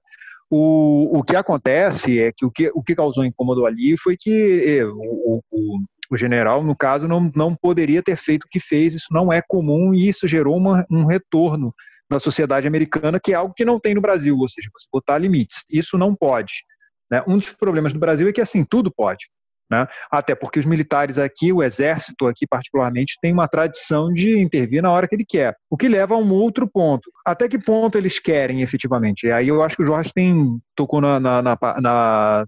[0.50, 4.78] o, o que acontece é que o que, o que causou incômodo ali foi que
[4.80, 5.78] eh, o, o,
[6.10, 9.40] o, general, no caso, não, não poderia ter feito o que fez, isso não é
[9.40, 11.74] comum e isso gerou uma, um retorno
[12.10, 15.16] na sociedade americana, que é algo que não tem no Brasil, ou seja, você botar
[15.16, 15.64] limites.
[15.70, 16.64] Isso não pode.
[17.10, 17.22] Né?
[17.26, 19.26] Um dos problemas do Brasil é que assim, tudo pode.
[19.72, 19.86] Né?
[20.10, 24.90] Até porque os militares aqui, o exército aqui particularmente, tem uma tradição de intervir na
[24.90, 25.56] hora que ele quer.
[25.70, 27.10] O que leva a um outro ponto.
[27.24, 29.26] Até que ponto eles querem efetivamente?
[29.26, 32.44] E aí eu acho que o Jorge tem, tocou na, na, na, na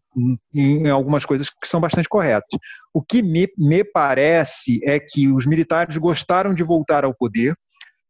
[0.54, 2.58] em algumas coisas que são bastante corretas.
[2.92, 7.56] O que me, me parece é que os militares gostaram de voltar ao poder,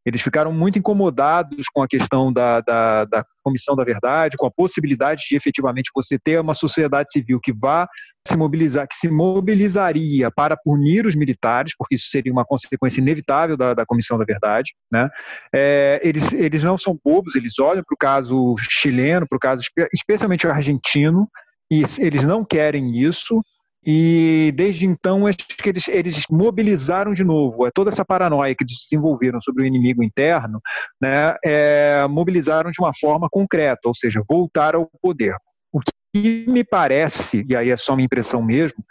[0.05, 4.51] Eles ficaram muito incomodados com a questão da, da, da, Comissão da Verdade, com a
[4.51, 7.87] possibilidade de efetivamente você ter uma sociedade civil que vá
[8.27, 13.55] se mobilizar, que se mobilizaria para punir os militares, porque isso seria uma consequência inevitável
[13.57, 14.73] da, da Comissão da Verdade.
[14.91, 15.11] Né?
[15.55, 19.63] É, eles, eles não são bobos, eles olham para o caso chileno, para o caso
[19.93, 21.29] especialmente argentino,
[21.71, 23.43] e eles não querem isso.
[23.87, 28.65] E desde então, acho que eles, eles mobilizaram de novo é, toda essa paranoia que
[28.65, 30.61] desenvolveram sobre o inimigo interno,
[31.01, 35.35] né, é, mobilizaram de uma forma concreta, ou seja, voltaram ao poder.
[35.73, 35.81] O
[36.15, 38.83] que me parece, e aí é só uma impressão mesmo,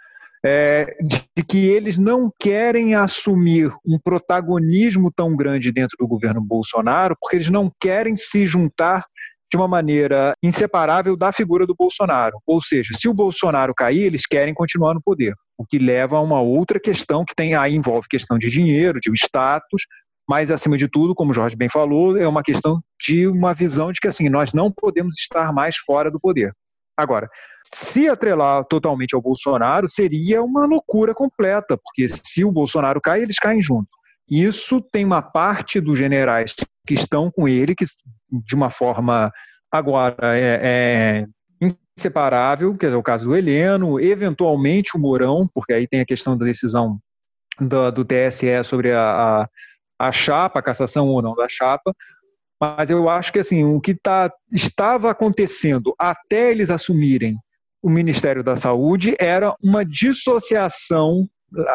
[0.44, 7.16] é, de que eles não querem assumir um protagonismo tão grande dentro do governo Bolsonaro,
[7.18, 9.06] porque eles não querem se juntar
[9.54, 12.40] de uma maneira inseparável da figura do Bolsonaro.
[12.44, 16.20] Ou seja, se o Bolsonaro cair, eles querem continuar no poder, o que leva a
[16.20, 19.82] uma outra questão que tem aí envolve questão de dinheiro, de status,
[20.28, 23.92] mas acima de tudo, como o Jorge bem falou, é uma questão de uma visão
[23.92, 26.52] de que assim, nós não podemos estar mais fora do poder.
[26.96, 27.28] Agora,
[27.72, 33.36] se atrelar totalmente ao Bolsonaro seria uma loucura completa, porque se o Bolsonaro cai, eles
[33.38, 33.88] caem junto.
[34.28, 37.84] Isso tem uma parte dos generais que estão com ele, que
[38.30, 39.32] de uma forma
[39.70, 41.26] agora é, é
[41.96, 46.36] inseparável, que é o caso do Heleno, eventualmente o Mourão, porque aí tem a questão
[46.36, 46.98] da decisão
[47.60, 49.48] do, do TSE sobre a, a,
[50.08, 51.94] a, chapa, a cassação ou não da chapa,
[52.60, 57.36] mas eu acho que assim o que tá, estava acontecendo até eles assumirem
[57.84, 61.28] o Ministério da Saúde era uma dissociação,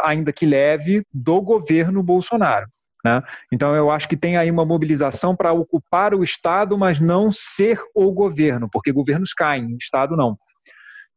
[0.03, 2.67] ainda que leve, do governo Bolsonaro.
[3.03, 3.21] Né?
[3.51, 7.79] Então, eu acho que tem aí uma mobilização para ocupar o Estado, mas não ser
[7.95, 10.37] o governo, porque governos caem, Estado não.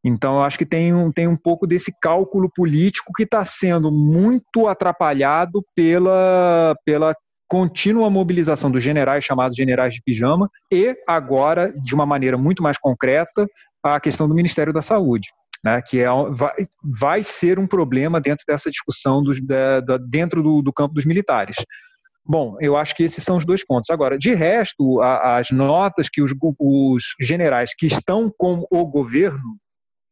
[0.04, 3.90] Então, eu acho que tem um, tem um pouco desse cálculo político que está sendo
[3.90, 7.16] muito atrapalhado pela, pela
[7.48, 12.78] contínua mobilização dos generais, chamados generais de pijama, e agora, de uma maneira muito mais
[12.78, 13.46] concreta,
[13.82, 15.28] a questão do Ministério da Saúde
[15.64, 20.42] né, que é, vai, vai ser um problema dentro dessa discussão dos, da, da, dentro
[20.42, 21.56] do, do campo dos militares.
[22.24, 23.90] Bom, eu acho que esses são os dois pontos.
[23.90, 29.56] Agora, de resto, a, as notas que os, os, generais que estão com o governo,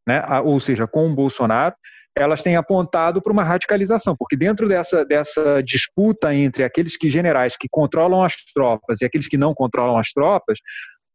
[0.06, 1.74] né, ou seja, com o Bolsonaro,
[2.16, 7.56] elas têm apontado para uma radicalização, porque dentro dessa, dessa disputa entre aqueles que generais
[7.56, 10.58] que controlam as tropas e aqueles que não controlam as tropas,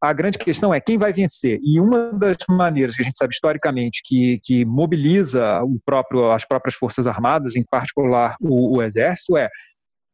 [0.02, 1.60] a grande questão é quem vai vencer.
[1.64, 6.46] E uma das maneiras que a gente sabe historicamente que, que mobiliza o próprio, as
[6.46, 9.50] próprias Forças Armadas, em particular o, o Exército, é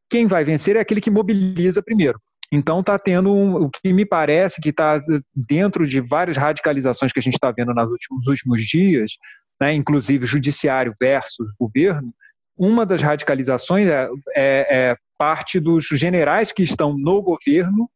[0.10, 2.20] quem vai vencer é aquele que mobiliza primeiro.
[2.52, 5.02] Então está tendo um, o que me parece que está
[5.34, 9.12] dentro de várias radicalizações que a gente está vendo nos últimos, últimos dias,
[9.60, 12.14] né, inclusive judiciário versus governo.
[12.58, 17.90] Uma das radicalizações é, é, é parte dos generais que estão no governo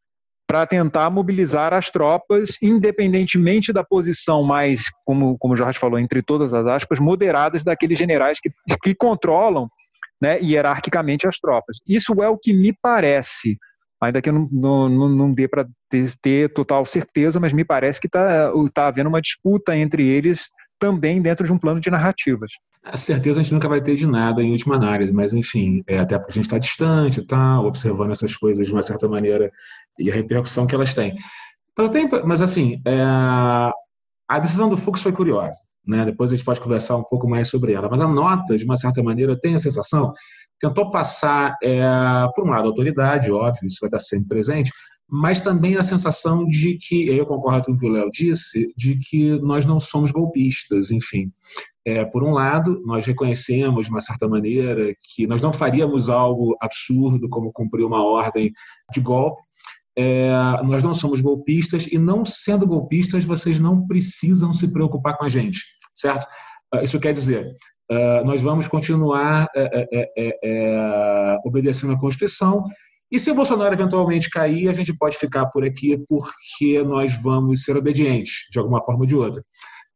[0.47, 6.21] para tentar mobilizar as tropas, independentemente da posição mais, como, como o Jorge falou, entre
[6.21, 8.49] todas as aspas, moderadas daqueles generais que,
[8.81, 9.67] que controlam
[10.21, 11.77] né, hierarquicamente as tropas.
[11.87, 13.57] Isso é o que me parece,
[13.99, 17.99] ainda que eu não, não, não dê para ter, ter, total certeza, mas me parece
[17.99, 22.51] que está tá havendo uma disputa entre eles também dentro de um plano de narrativas.
[22.85, 25.97] A certeza a gente nunca vai ter de nada em última análise, mas enfim, é,
[25.97, 29.51] até porque a gente está distante, tá observando essas coisas de uma certa maneira
[29.97, 31.15] e a repercussão que elas têm.
[32.23, 33.01] Mas assim, é,
[34.27, 36.05] a decisão do Fux foi curiosa, né?
[36.05, 37.89] Depois a gente pode conversar um pouco mais sobre ela.
[37.89, 40.13] Mas a nota, de uma certa maneira, eu tenho a sensação,
[40.59, 41.81] tentou passar, é,
[42.35, 44.71] por um lado, autoridade, óbvio, isso vai estar sempre presente,
[45.09, 48.97] mas também a sensação de que, eu concordo com o que o Léo disse, de
[48.97, 51.31] que nós não somos golpistas, enfim.
[51.85, 56.57] É, por um lado, nós reconhecemos, de uma certa maneira, que nós não faríamos algo
[56.59, 58.51] absurdo como cumprir uma ordem
[58.91, 59.41] de golpe,
[59.97, 60.29] é,
[60.63, 65.29] nós não somos golpistas e, não sendo golpistas, vocês não precisam se preocupar com a
[65.29, 65.61] gente,
[65.93, 66.27] certo?
[66.73, 67.53] Ah, isso quer dizer,
[67.89, 72.65] ah, nós vamos continuar é, obedecendo à Constituição
[73.11, 77.63] e se o Bolsonaro eventualmente cair, a gente pode ficar por aqui porque nós vamos
[77.63, 79.43] ser obedientes, de alguma forma ou de outra.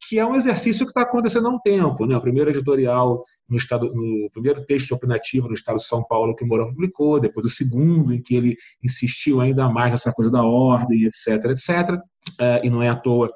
[0.07, 2.05] Que é um exercício que está acontecendo há um tempo.
[2.05, 2.15] Né?
[2.15, 6.43] O primeiro editorial, no, estado, no primeiro texto opinativo no Estado de São Paulo que
[6.43, 10.43] o Mourão publicou, depois o segundo, em que ele insistiu ainda mais nessa coisa da
[10.43, 11.99] ordem, etc., etc.
[12.39, 13.27] É, e não é à toa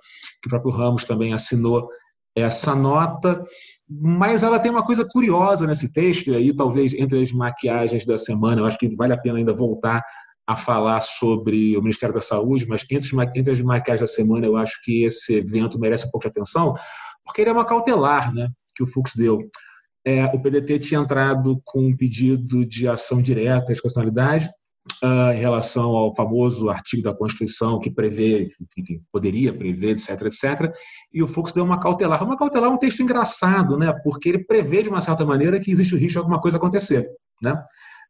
[0.42, 1.90] que o próprio Ramos também assinou
[2.36, 3.44] essa nota,
[4.02, 8.18] mas ela tem uma coisa curiosa nesse texto, e aí talvez entre as maquiagens da
[8.18, 10.04] semana, eu acho que vale a pena ainda voltar
[10.46, 14.82] a falar sobre o Ministério da Saúde, mas entre as maquiagens da semana eu acho
[14.84, 16.74] que esse evento merece um pouco de atenção,
[17.24, 19.40] porque ele é uma cautelar né, que o Fux deu.
[20.06, 24.50] É, o PDT tinha entrado com um pedido de ação direta de constitucionalidade,
[25.02, 30.74] em relação ao famoso artigo da Constituição que prevê, enfim, poderia prever, etc, etc,
[31.14, 32.24] e o Fux deu uma cautelar.
[32.24, 33.94] Uma cautelar é um texto engraçado, né?
[34.04, 37.10] porque ele prevê, de uma certa maneira, que existe o risco de alguma coisa acontecer.
[37.42, 37.58] Né?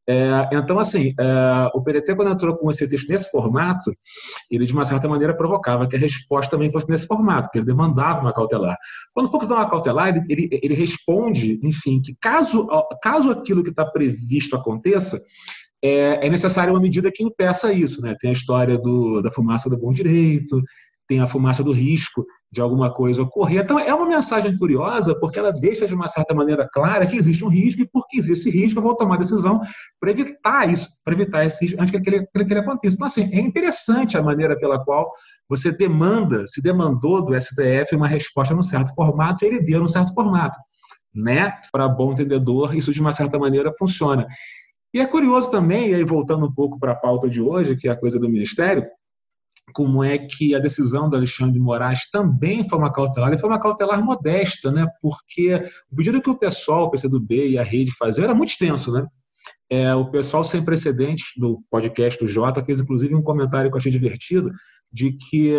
[0.08, 3.92] É, então, assim, é, o PDT, quando entrou com esse texto nesse formato,
[4.52, 7.66] ele, de uma certa maneira, provocava que a resposta também fosse nesse formato, que ele
[7.66, 8.78] demandava uma cautelar.
[9.14, 12.68] Quando o Fux dá uma cautelar, ele, ele, ele responde, enfim, que caso,
[13.02, 15.22] caso aquilo que está previsto aconteça,
[15.84, 18.02] é, é necessária uma medida que impeça isso.
[18.02, 18.16] Né?
[18.20, 20.62] Tem a história do, da fumaça do bom direito,
[21.08, 23.64] tem a fumaça do risco de alguma coisa ocorrer.
[23.64, 27.44] Então, é uma mensagem curiosa, porque ela deixa de uma certa maneira clara que existe
[27.44, 29.60] um risco e, porque existe esse risco, eu vou tomar decisão
[30.00, 32.96] para evitar isso, para evitar esse risco antes que ele, que ele aconteça.
[32.96, 35.12] Então, assim, é interessante a maneira pela qual
[35.50, 39.88] você demanda, se demandou do STF uma resposta num certo formato e ele deu num
[39.88, 40.58] certo formato.
[41.14, 41.52] Né?
[41.72, 44.28] Para bom entendedor, isso de uma certa maneira funciona.
[44.94, 47.88] E é curioso também, e aí voltando um pouco para a pauta de hoje, que
[47.88, 48.86] é a coisa do Ministério,
[49.74, 53.50] como é que a decisão do Alexandre de Moraes também foi uma cautelar, e foi
[53.50, 54.86] uma cautelar modesta, né?
[55.02, 55.56] porque
[55.92, 58.92] o pedido que o pessoal, o PCdoB e a rede faziam era muito extenso.
[58.92, 59.08] Né?
[59.70, 63.80] É, o pessoal sem precedentes do podcast do Jota fez inclusive um comentário que eu
[63.80, 64.52] achei divertido,
[64.92, 65.54] de que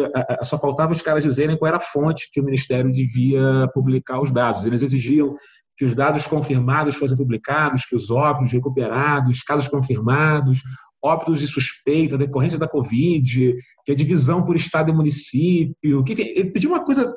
[0.44, 4.30] só faltava os caras dizerem qual era a fonte que o Ministério devia publicar os
[4.30, 4.64] dados.
[4.64, 5.34] Eles exigiam
[5.76, 10.62] que os dados confirmados fossem publicados, que os óbitos recuperados, casos confirmados,
[11.02, 16.50] óbitos de suspeita, decorrência da Covid, que a divisão por estado e município, que ele
[16.50, 17.14] pediu uma coisa,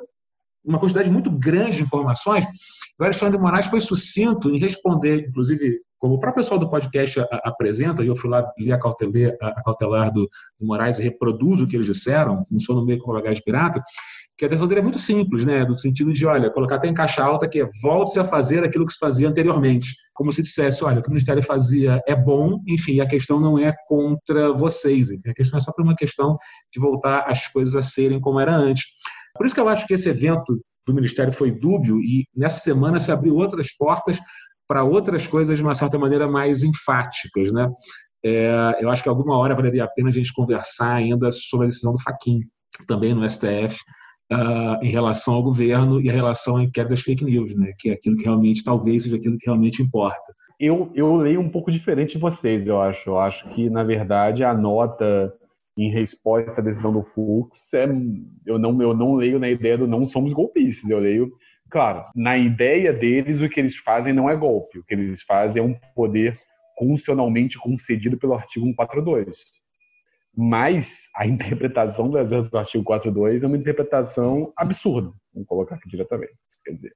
[0.64, 2.44] uma quantidade muito grande de informações.
[2.98, 8.04] O Alexandre Moraes foi sucinto em responder, inclusive, como o próprio pessoal do podcast apresenta,
[8.04, 10.28] e eu fui lá ler a cautelar, a cautelar do,
[10.60, 13.82] do Moraes e reproduzo o que eles disseram, funciona meio como bagagem pirata,
[14.38, 15.64] que a decisão dele é muito simples, né?
[15.64, 18.86] no sentido de, olha, colocar até em caixa alta que é volte-se a fazer aquilo
[18.86, 19.96] que se fazia anteriormente.
[20.14, 23.58] Como se dissesse, olha, o que o Ministério fazia é bom, enfim, a questão não
[23.58, 26.38] é contra vocês, enfim, a questão é só para uma questão
[26.72, 28.84] de voltar as coisas a serem como era antes.
[29.36, 33.00] Por isso que eu acho que esse evento do Ministério foi dúbio e nessa semana
[33.00, 34.20] se abriu outras portas
[34.68, 37.68] para outras coisas de uma certa maneira mais enfáticas, né?
[38.24, 41.68] É, eu acho que alguma hora valeria a pena a gente conversar ainda sobre a
[41.70, 42.40] decisão do Faquin,
[42.86, 43.78] também no STF,
[44.32, 47.72] uh, em relação ao governo e a relação em queda das fake news, né?
[47.78, 50.34] que é aquilo que realmente, talvez, seja aquilo que realmente importa.
[50.60, 53.10] Eu, eu leio um pouco diferente de vocês, eu acho.
[53.10, 55.32] Eu acho que, na verdade, a nota
[55.76, 57.86] em resposta à decisão do Fux, é,
[58.44, 61.32] eu, não, eu não leio na ideia do não somos golpistas, eu leio,
[61.70, 65.62] claro, na ideia deles, o que eles fazem não é golpe, o que eles fazem
[65.62, 66.36] é um poder
[66.76, 69.38] constitucionalmente concedido pelo artigo 142.
[70.40, 75.88] Mas a interpretação do exército do artigo 42 é uma interpretação absurda, vamos colocar aqui
[75.88, 76.32] diretamente.
[76.64, 76.92] Quer dizer,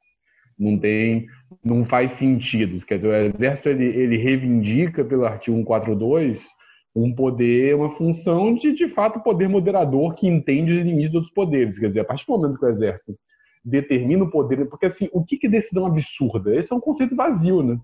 [0.56, 1.26] não tem,
[1.64, 2.80] não faz sentido.
[2.86, 6.46] Quer dizer, o exército ele, ele reivindica pelo artigo 142
[6.94, 11.80] um poder, uma função de, de fato, poder moderador que entende os limites dos poderes.
[11.80, 13.18] Quer dizer, a partir do momento que o exército
[13.64, 16.54] determina o poder, porque assim, o que é decisão absurda?
[16.54, 17.76] Esse é um conceito vazio, né?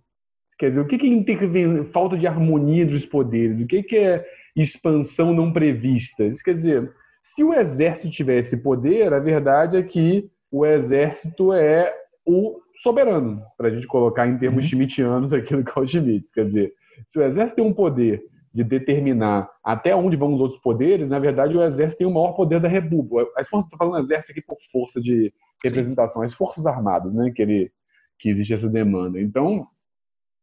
[0.56, 3.60] Quer dizer, o que é falta de harmonia dos poderes?
[3.60, 4.24] O que é
[4.60, 6.24] expansão não prevista.
[6.24, 6.92] Isso quer dizer,
[7.22, 11.94] se o exército tivesse poder, a verdade é que o exército é
[12.26, 14.70] o soberano, para a gente colocar em termos uhum.
[14.70, 16.30] schmittianos aqui no Carl Schmitz.
[16.30, 16.72] Quer dizer,
[17.06, 21.18] se o exército tem um poder de determinar até onde vão os outros poderes, na
[21.18, 23.30] verdade o exército tem o maior poder da república.
[23.36, 26.26] As forças, estou falando exército aqui por força de representação, Sim.
[26.26, 27.70] as forças armadas, né, que, ele,
[28.18, 29.20] que existe essa demanda.
[29.20, 29.66] Então,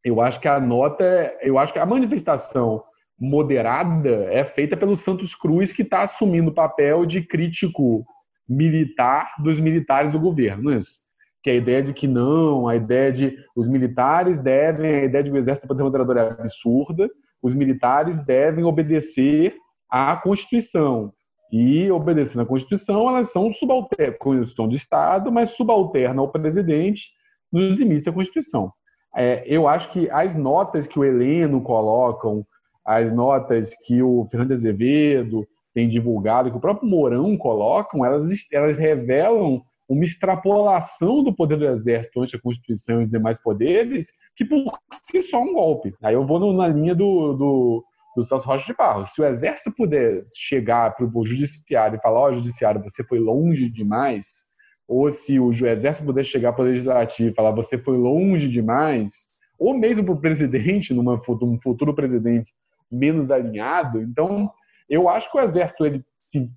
[0.03, 2.83] eu acho que a nota, eu acho que a manifestação
[3.19, 8.05] moderada é feita pelo Santos Cruz, que está assumindo o papel de crítico
[8.47, 10.63] militar dos militares do governo.
[10.63, 11.05] Não é isso?
[11.41, 15.29] Que a ideia de que não, a ideia de os militares devem, a ideia de
[15.29, 17.09] que o exército poder moderador é absurda,
[17.41, 19.55] os militares devem obedecer
[19.89, 21.13] à Constituição.
[21.51, 27.11] E obedecendo à Constituição, elas são subalternas, Constituição de Estado, mas subalterna ao presidente
[27.51, 28.71] nos limites da Constituição.
[29.15, 32.45] É, eu acho que as notas que o Heleno colocam,
[32.85, 38.77] as notas que o Fernando Azevedo tem divulgado, que o próprio Mourão colocam, elas, elas
[38.77, 44.45] revelam uma extrapolação do poder do Exército ante a Constituição e os demais poderes, que
[44.45, 44.63] por
[45.03, 45.93] si só é um golpe.
[46.01, 49.09] Aí eu vou na linha do, do, do Celso Rocha de Barros.
[49.09, 53.19] Se o Exército puder chegar para o Judiciário e falar, ó, oh, Judiciário, você foi
[53.19, 54.45] longe demais,
[54.87, 59.29] ou se o Exército puder chegar para o Legislativo e falar, você foi longe demais,
[59.57, 61.21] ou mesmo para o presidente, num
[61.61, 62.53] futuro presidente,
[62.91, 64.01] menos alinhado.
[64.01, 64.51] Então,
[64.89, 66.03] eu acho que o Exército ele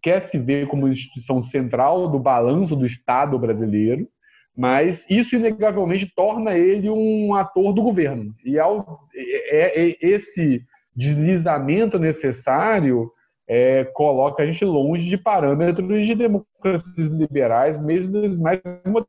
[0.02, 4.08] quer se ver como instituição central do balanço do Estado brasileiro,
[4.56, 8.34] mas isso inegavelmente torna ele um ator do governo.
[8.44, 10.64] E ao, é, é, é esse
[10.96, 13.10] deslizamento necessário
[13.48, 18.60] é, coloca a gente longe de parâmetros de democracias liberais, mesmo dos mais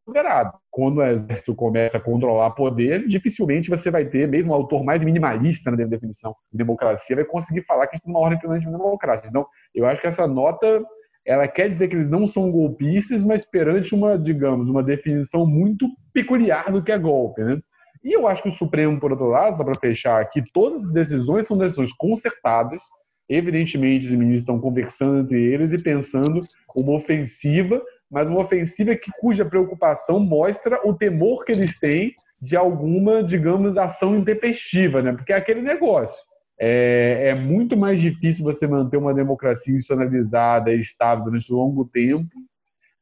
[0.07, 0.53] moderados.
[0.71, 5.03] Quando o exército começa a controlar poder, dificilmente você vai ter, mesmo o autor mais
[5.03, 8.65] minimalista na definição de democracia, vai conseguir falar que a gente tem uma ordem finalmente
[8.65, 9.27] democrática.
[9.27, 10.85] Então, eu acho que essa nota
[11.25, 15.85] ela quer dizer que eles não são golpistas, mas perante uma, digamos, uma definição muito
[16.13, 17.59] peculiar do que é golpe, né?
[18.03, 20.93] E eu acho que o Supremo, por outro lado, dá para fechar aqui, todas as
[20.93, 22.81] decisões são decisões concertadas,
[23.29, 26.41] Evidentemente, os ministros estão conversando entre eles e pensando
[26.75, 32.57] uma ofensiva, mas uma ofensiva que, cuja preocupação mostra o temor que eles têm de
[32.57, 35.13] alguma, digamos, ação intempestiva, né?
[35.13, 36.27] Porque é aquele negócio.
[36.59, 41.85] É, é muito mais difícil você manter uma democracia institucionalizada e estável durante um longo
[41.85, 42.35] tempo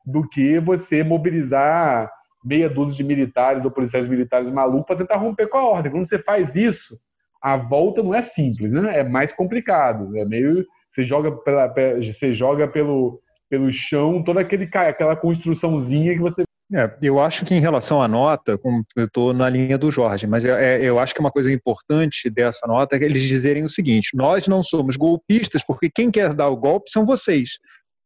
[0.05, 2.11] do que você mobilizar
[2.43, 5.91] meia dúzia de militares ou policiais militares malucos para tentar romper com a ordem.
[5.91, 6.99] Quando você faz isso,
[7.41, 8.99] a volta não é simples, né?
[8.99, 10.17] É mais complicado.
[10.17, 13.19] É meio você joga pela, você joga pelo
[13.49, 18.09] pelo chão toda aquele aquela construçãozinha que você é, eu acho que em relação à
[18.09, 18.59] nota,
[18.97, 22.67] eu estou na linha do Jorge, mas é, eu acho que uma coisa importante dessa
[22.67, 26.57] nota é eles dizerem o seguinte: nós não somos golpistas porque quem quer dar o
[26.57, 27.51] golpe são vocês,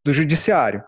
[0.05, 0.83] do judiciário.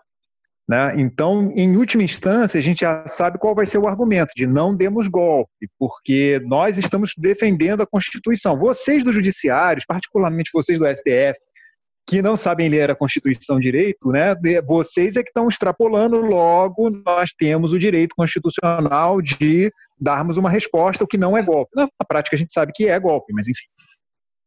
[0.68, 0.94] Né?
[0.96, 4.74] Então, em última instância, a gente já sabe qual vai ser o argumento de não
[4.74, 8.58] demos golpe, porque nós estamos defendendo a Constituição.
[8.58, 11.38] Vocês do Judiciário, particularmente vocês do STF,
[12.06, 14.34] que não sabem ler a Constituição direito, né?
[14.66, 21.04] vocês é que estão extrapolando, logo nós temos o direito constitucional de darmos uma resposta,
[21.04, 21.70] o que não é golpe.
[21.74, 23.64] Na prática, a gente sabe que é golpe, mas enfim.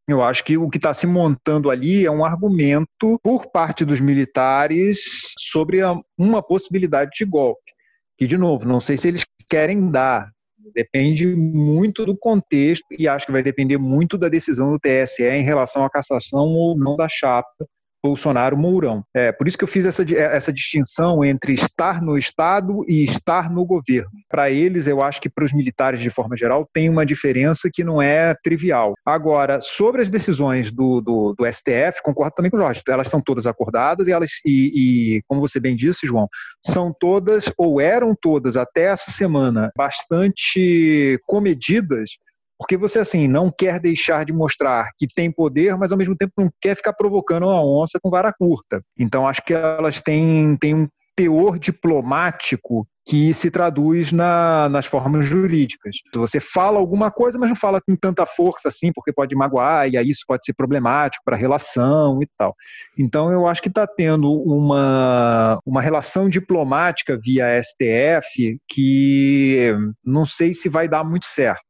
[0.08, 4.00] Eu acho que o que está se montando ali é um argumento por parte dos
[4.00, 5.80] militares sobre
[6.16, 7.72] uma possibilidade de golpe.
[8.16, 10.32] Que, de novo, não sei se eles querem dar.
[10.74, 15.42] Depende muito do contexto e acho que vai depender muito da decisão do TSE em
[15.42, 17.66] relação à cassação ou não da chapa
[18.02, 19.02] Bolsonaro-Mourão.
[19.14, 23.50] É, por isso que eu fiz essa, essa distinção entre estar no Estado e estar
[23.50, 24.10] no governo.
[24.28, 27.84] Para eles, eu acho que para os militares, de forma geral, tem uma diferença que
[27.84, 28.94] não é trivial.
[29.04, 33.20] Agora, sobre as decisões do, do, do STF, concordo também com o Jorge, elas estão
[33.20, 36.28] todas acordadas e elas, e, e, como você bem disse, João,
[36.64, 42.10] são todas, ou eram todas até essa semana, bastante comedidas
[42.58, 46.32] porque você, assim, não quer deixar de mostrar que tem poder, mas ao mesmo tempo
[46.36, 48.82] não quer ficar provocando uma onça com vara curta.
[48.98, 55.24] Então, acho que elas têm, têm um teor diplomático que se traduz na, nas formas
[55.24, 55.96] jurídicas.
[56.14, 59.96] Você fala alguma coisa, mas não fala com tanta força assim, porque pode magoar, e
[59.96, 62.54] aí isso pode ser problemático para a relação e tal.
[62.98, 70.52] Então, eu acho que está tendo uma, uma relação diplomática via STF que não sei
[70.52, 71.67] se vai dar muito certo.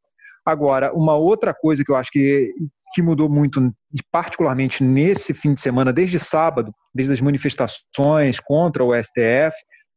[0.49, 2.51] Agora, uma outra coisa que eu acho que,
[2.95, 3.71] que mudou muito,
[4.11, 9.55] particularmente nesse fim de semana, desde sábado, desde as manifestações contra o STF,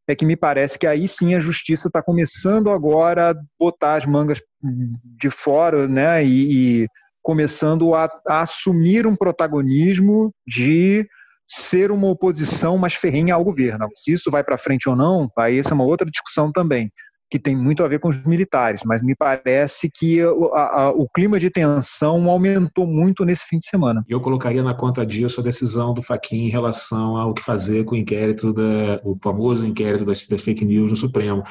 [0.10, 4.06] é que me parece que aí sim a justiça está começando agora a botar as
[4.06, 6.88] mangas de fora, né, e, e
[7.24, 11.08] começando a, a, assumir um protagonismo de
[11.48, 13.88] ser uma oposição mais ferrenha ao governo.
[13.96, 16.92] Se isso vai para frente ou não, aí essa é uma outra discussão também
[17.32, 21.08] que tem muito a ver com os militares, mas me parece que o, a, o
[21.08, 24.04] clima de tensão aumentou muito nesse fim de semana.
[24.10, 27.96] Eu colocaria na conta disso a decisão do Faquin em relação ao que fazer com
[27.96, 31.42] o inquérito, da, o famoso inquérito das fake news no Supremo.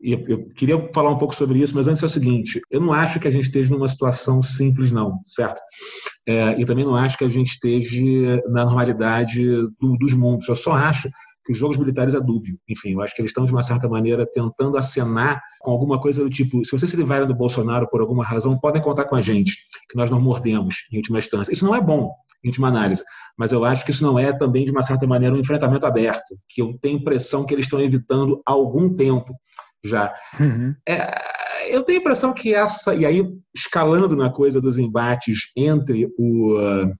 [0.00, 2.92] E eu queria falar um pouco sobre isso, mas antes é o seguinte: eu não
[2.92, 5.60] acho que a gente esteja numa situação simples, não, certo?
[6.26, 9.44] É, e também não acho que a gente esteja na normalidade
[9.80, 10.48] do, dos mundos.
[10.48, 11.10] Eu só acho
[11.48, 12.58] que os jogos militares é dúbio.
[12.68, 16.22] Enfim, eu acho que eles estão, de uma certa maneira, tentando acenar com alguma coisa
[16.22, 19.20] do tipo: se vocês se livrarem do Bolsonaro por alguma razão, podem contar com a
[19.22, 19.56] gente,
[19.88, 21.50] que nós não mordemos, em última instância.
[21.50, 22.12] Isso não é bom,
[22.44, 23.02] em última análise,
[23.34, 26.38] mas eu acho que isso não é também, de uma certa maneira, um enfrentamento aberto,
[26.50, 29.32] que eu tenho impressão que eles estão evitando há algum tempo
[29.82, 30.12] já.
[30.38, 30.74] Uhum.
[30.86, 31.14] É,
[31.70, 33.26] eu tenho a impressão que essa, e aí
[33.56, 36.92] escalando na coisa dos embates entre o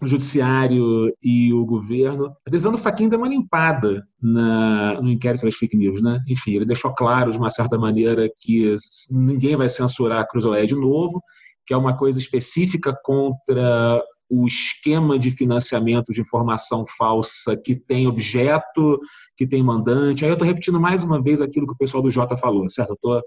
[0.00, 2.34] o judiciário e o governo.
[2.46, 6.20] A decisão do Fachin deu uma limpada na, no inquérito das fake news, né?
[6.28, 8.74] Enfim, ele deixou claro de uma certa maneira que
[9.10, 11.22] ninguém vai censurar a Cruzoé de novo,
[11.66, 18.06] que é uma coisa específica contra o esquema de financiamento de informação falsa que tem
[18.06, 19.00] objeto,
[19.36, 20.24] que tem mandante.
[20.24, 22.90] Aí eu estou repetindo mais uma vez aquilo que o pessoal do Jota falou, certo?
[22.90, 23.22] Eu estou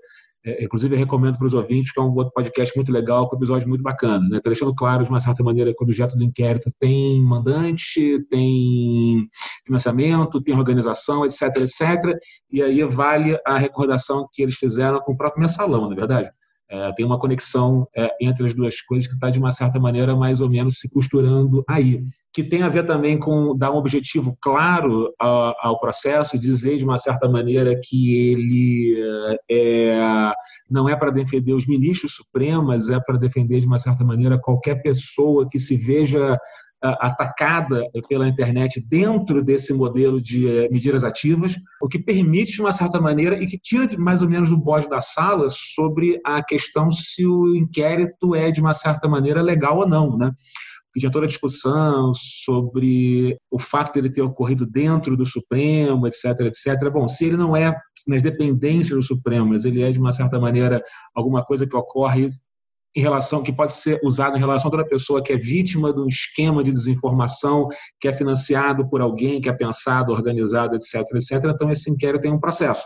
[0.45, 3.39] é, inclusive, recomendo para os ouvintes, que é um outro podcast muito legal, com um
[3.39, 4.27] episódio muito bacana.
[4.27, 4.37] Né?
[4.37, 9.27] Está deixando claro, de uma certa maneira, que o objeto do inquérito tem mandante, tem
[9.65, 12.17] financiamento, tem organização, etc, etc.
[12.51, 16.31] E aí vale a recordação que eles fizeram com o próprio mensalão, na é verdade?
[16.69, 20.15] É, tem uma conexão é, entre as duas coisas que está, de uma certa maneira,
[20.15, 22.03] mais ou menos se costurando aí.
[22.33, 26.83] Que tem a ver também com dar um objetivo claro ao, ao processo, dizer de
[26.83, 28.95] uma certa maneira que ele
[29.49, 30.33] é,
[30.69, 34.81] não é para defender os ministros supremos, é para defender de uma certa maneira qualquer
[34.81, 36.37] pessoa que se veja
[36.83, 42.73] atacada pela internet dentro desse modelo de eh, medidas ativas, o que permite, de uma
[42.73, 46.91] certa maneira, e que tira mais ou menos do bode da sala sobre a questão
[46.91, 50.17] se o inquérito é, de uma certa maneira, legal ou não.
[50.17, 50.29] Né?
[50.99, 56.89] Tinha toda a discussão sobre o fato dele ter ocorrido dentro do Supremo, etc, etc.
[56.91, 57.75] Bom, se ele não é
[58.07, 60.83] nas dependências do Supremo, mas ele é, de uma certa maneira,
[61.15, 62.31] alguma coisa que ocorre
[62.95, 65.99] em relação que pode ser usado em relação a toda pessoa que é vítima de
[65.99, 67.67] um esquema de desinformação
[67.99, 71.43] que é financiado por alguém que é pensado, organizado, etc, etc.
[71.45, 72.83] Então esse inquérito tem um processo,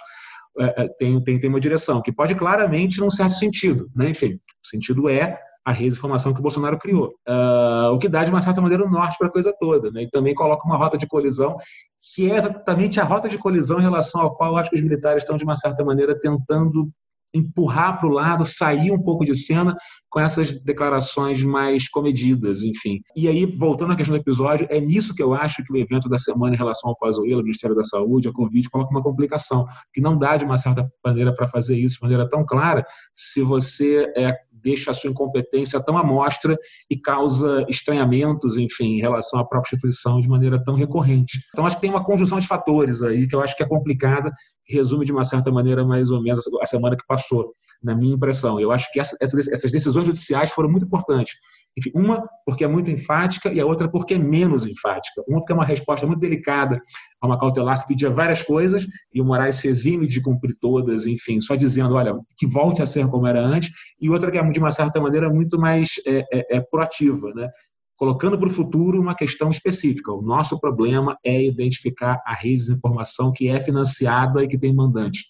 [0.59, 4.09] é, é, tem, tem, tem uma direção que pode claramente, num certo sentido, né?
[4.09, 5.37] Enfim, o sentido é
[5.67, 8.61] a rede de informação que o Bolsonaro criou, uh, o que dá de uma certa
[8.61, 10.03] maneira o norte para a coisa toda, né?
[10.03, 11.57] E também coloca uma rota de colisão
[12.13, 15.23] que é exatamente a rota de colisão em relação ao qual acho que os militares
[15.23, 16.89] estão de uma certa maneira tentando
[17.33, 19.75] empurrar para o lado, sair um pouco de cena
[20.09, 23.01] com essas declarações mais comedidas, enfim.
[23.15, 26.07] E aí, voltando à questão do episódio, é nisso que eu acho que o evento
[26.07, 29.65] da semana em relação ao Pazuello, o Ministério da Saúde, a convite, coloca uma complicação,
[29.93, 33.41] que não dá de uma certa maneira para fazer isso de maneira tão clara se
[33.41, 34.33] você é,
[34.67, 36.57] deixa a sua incompetência tão à mostra
[36.89, 41.39] e causa estranhamentos, enfim, em relação à própria instituição de maneira tão recorrente.
[41.53, 44.29] Então, acho que tem uma conjunção de fatores aí que eu acho que é complicada,
[44.65, 48.15] que resume de uma certa maneira mais ou menos a semana que passou, na minha
[48.15, 48.59] impressão.
[48.59, 51.35] Eu acho que essas decisões judiciais foram muito importantes.
[51.77, 55.23] Enfim, uma porque é muito enfática e a outra porque é menos enfática.
[55.27, 56.81] Uma porque é uma resposta muito delicada
[57.21, 61.05] a uma cautelar que pedia várias coisas e o Moraes se exime de cumprir todas,
[61.05, 63.71] enfim, só dizendo, olha, que volte a ser como era antes.
[64.01, 67.47] E outra que é, de uma certa maneira, muito mais é, é, é proativa, né?
[67.97, 70.11] colocando para o futuro uma questão específica.
[70.11, 74.73] O nosso problema é identificar a rede de informação que é financiada e que tem
[74.73, 75.23] mandante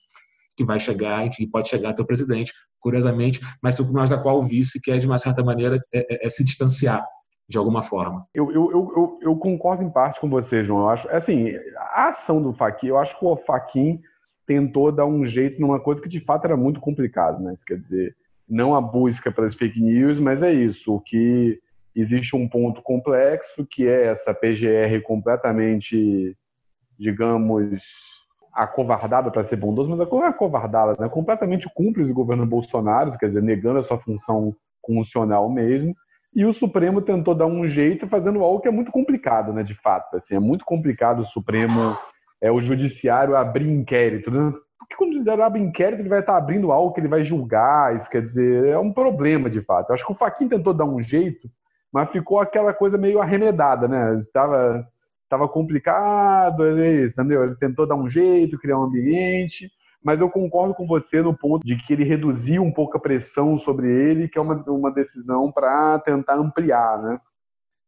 [0.58, 4.40] que vai chegar e que pode chegar até o presidente, curiosamente, mas mais da qual
[4.40, 7.06] o vice quer, de uma certa maneira, é, é, é se distanciar
[7.48, 8.28] de alguma forma.
[8.34, 10.82] Eu, eu, eu, eu, concordo em parte com você, João.
[10.82, 14.02] Eu acho, assim, a ação do Faquin, eu acho que o Faquin
[14.46, 17.54] tentou dar um jeito numa coisa que de fato era muito complicado, né?
[17.54, 18.16] Isso quer dizer,
[18.50, 21.60] não a busca pelas fake news, mas é isso, o que
[21.96, 26.36] existe um ponto complexo que é essa PGR completamente,
[26.98, 28.17] digamos,
[28.58, 31.08] acovardada para ser bondoso, mas é acovardada, né?
[31.08, 34.56] completamente cúmplice do governo Bolsonaro, quer dizer, negando a sua função
[34.86, 35.96] funcional mesmo.
[36.36, 39.74] E o Supremo tentou dar um jeito fazendo algo que é muito complicado, né, de
[39.74, 40.18] fato.
[40.18, 41.98] Assim, é muito complicado o Supremo,
[42.42, 44.54] é o judiciário abrir inquérito, né?
[44.80, 48.10] Porque quando fizeram abrir inquérito, ele vai estar abrindo algo que ele vai julgar, isso
[48.10, 49.90] quer dizer, é um problema de fato.
[49.90, 51.50] Eu acho que o Faquin tentou dar um jeito,
[51.92, 54.18] mas ficou aquela coisa meio arremedada, né?
[54.20, 54.88] Estava
[55.28, 57.44] estava complicado, é isso, entendeu?
[57.44, 59.70] Ele tentou dar um jeito, criar um ambiente,
[60.04, 63.58] mas eu concordo com você no ponto de que ele reduziu um pouco a pressão
[63.58, 67.20] sobre ele, que é uma, uma decisão para tentar ampliar, né?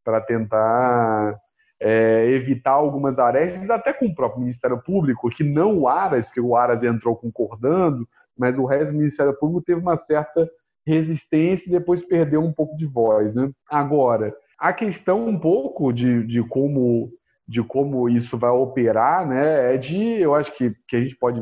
[0.03, 1.39] Para tentar
[1.79, 6.41] é, evitar algumas arestas, até com o próprio Ministério Público, que não o Aras, porque
[6.41, 10.49] o Aras entrou concordando, mas o resto do Ministério Público teve uma certa
[10.85, 13.35] resistência e depois perdeu um pouco de voz.
[13.35, 13.49] Né?
[13.69, 17.09] Agora, a questão um pouco de, de como
[17.49, 21.41] de como isso vai operar, né, é de, eu acho que, que a gente pode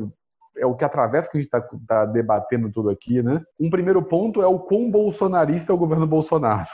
[0.56, 3.44] é o que atravessa que a gente está tá debatendo tudo aqui, né?
[3.60, 6.68] Um primeiro ponto é o quão bolsonarista é o governo Bolsonaro.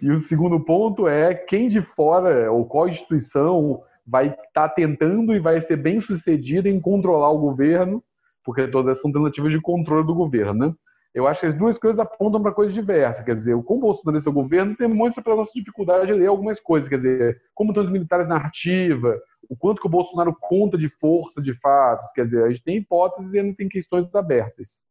[0.00, 5.36] E o segundo ponto é quem de fora ou qual instituição vai estar tá tentando
[5.36, 8.02] e vai ser bem sucedida em controlar o governo,
[8.44, 10.74] porque todas essas são tentativas de controle do governo, né?
[11.14, 13.24] Eu acho que as duas coisas apontam para coisas diversas.
[13.24, 16.88] Quer dizer, o Bolsonaro e seu governo, demonstra pela nossa dificuldade de ler algumas coisas.
[16.88, 20.88] Quer dizer, como estão os militares na ativa, o quanto que o Bolsonaro conta de
[20.88, 22.10] força de fatos.
[22.12, 24.82] Quer dizer, a gente tem hipóteses e ainda tem questões abertas.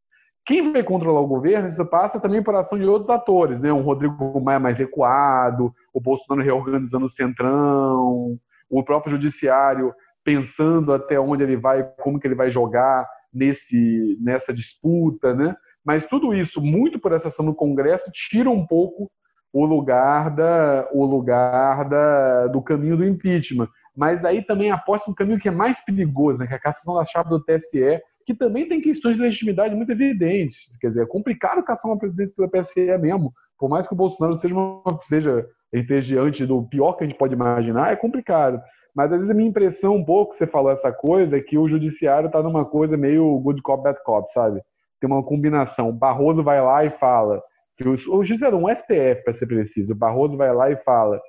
[0.45, 3.71] Quem vai controlar o governo, isso passa também por ação de outros atores, né?
[3.71, 9.93] Um Rodrigo Maia mais recuado, o Bolsonaro reorganizando o centrão, o próprio judiciário
[10.23, 15.55] pensando até onde ele vai, como que ele vai jogar nesse, nessa disputa, né?
[15.85, 19.09] Mas tudo isso, muito por essa ação no Congresso, tira um pouco
[19.53, 23.67] o lugar da, o lugar da, do caminho do impeachment.
[23.95, 26.95] Mas aí também aposta um caminho que é mais perigoso, né, que é a cassação
[26.95, 30.77] da chave do TSE, que também tem questões de legitimidade muito evidentes.
[30.79, 33.33] Quer dizer, é complicado caçar uma presidência pela TSE mesmo.
[33.57, 37.33] Por mais que o Bolsonaro seja, uma, seja esteja do pior que a gente pode
[37.33, 38.61] imaginar, é complicado.
[38.95, 41.57] Mas às vezes a minha impressão, um pouco, que você falou essa coisa, é que
[41.57, 44.61] o judiciário está numa coisa meio good cop, bad cop, sabe?
[45.01, 45.89] Tem uma combinação.
[45.89, 47.41] O Barroso vai lá e fala
[47.75, 49.93] que os, o era um STF, para ser preciso.
[49.93, 51.19] O Barroso vai lá e fala: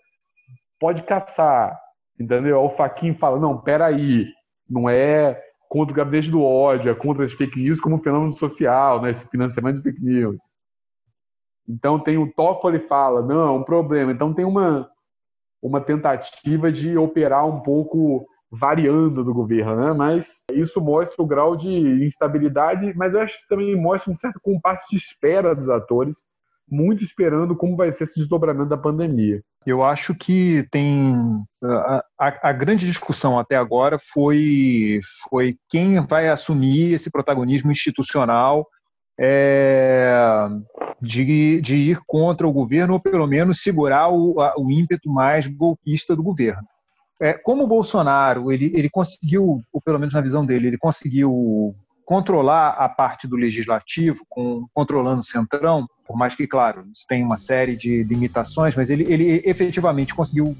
[0.78, 1.76] pode caçar,
[2.20, 2.62] entendeu?
[2.62, 4.26] O Faquin fala: não, peraí,
[4.68, 9.00] não é contra o gabinete do ódio, é contra as fake news como fenômeno social,
[9.00, 9.08] né?
[9.10, 10.36] esse financiamento de fake news.
[11.66, 14.12] Então tem o Toffoli fala: não, é um problema.
[14.12, 14.90] Então tem uma,
[15.62, 19.92] uma tentativa de operar um pouco variando do governo, né?
[19.94, 21.70] Mas isso mostra o grau de
[22.04, 26.26] instabilidade, mas eu acho que também mostra um certo compasso de espera dos atores,
[26.70, 29.40] muito esperando como vai ser esse desdobramento da pandemia.
[29.64, 31.14] Eu acho que tem
[31.64, 35.00] a, a, a, grande discussão até agora foi
[35.30, 38.66] foi quem vai assumir esse protagonismo institucional
[39.18, 40.12] é,
[41.00, 45.46] de, de ir contra o governo ou pelo menos segurar o, a, o ímpeto mais
[45.46, 46.66] golpista do governo.
[47.22, 51.72] É, como o Bolsonaro ele, ele conseguiu, ou pelo menos na visão dele, ele conseguiu
[52.04, 57.22] controlar a parte do legislativo, com, controlando o centrão, por mais que, claro, isso tem
[57.22, 60.56] uma série de limitações, mas ele, ele efetivamente conseguiu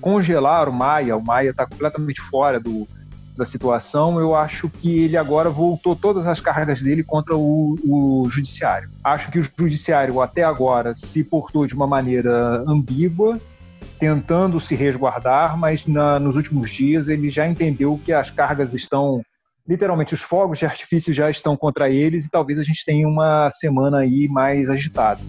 [0.00, 2.88] congelar o Maia, o Maia está completamente fora do,
[3.36, 8.26] da situação, eu acho que ele agora voltou todas as cargas dele contra o, o,
[8.30, 8.88] judiciário.
[9.04, 13.38] Acho que o judiciário até agora se portou de uma maneira ambígua
[13.98, 19.22] tentando se resguardar, mas na, nos últimos dias ele já entendeu que as cargas estão,
[19.66, 23.50] literalmente, os fogos de artifício já estão contra eles e talvez a gente tenha uma
[23.50, 25.20] semana aí mais agitada.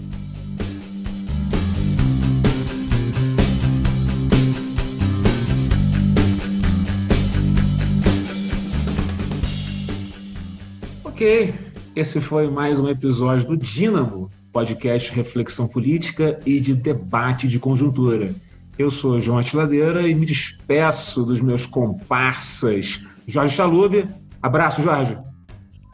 [11.03, 11.51] Ok,
[11.95, 18.33] esse foi mais um episódio do Dínamo, podcast reflexão política e de debate de conjuntura.
[18.75, 23.05] Eu sou João Atiladeira e me despeço dos meus comparsas.
[23.27, 24.09] Jorge Chalube.
[24.41, 25.15] Abraço, Jorge.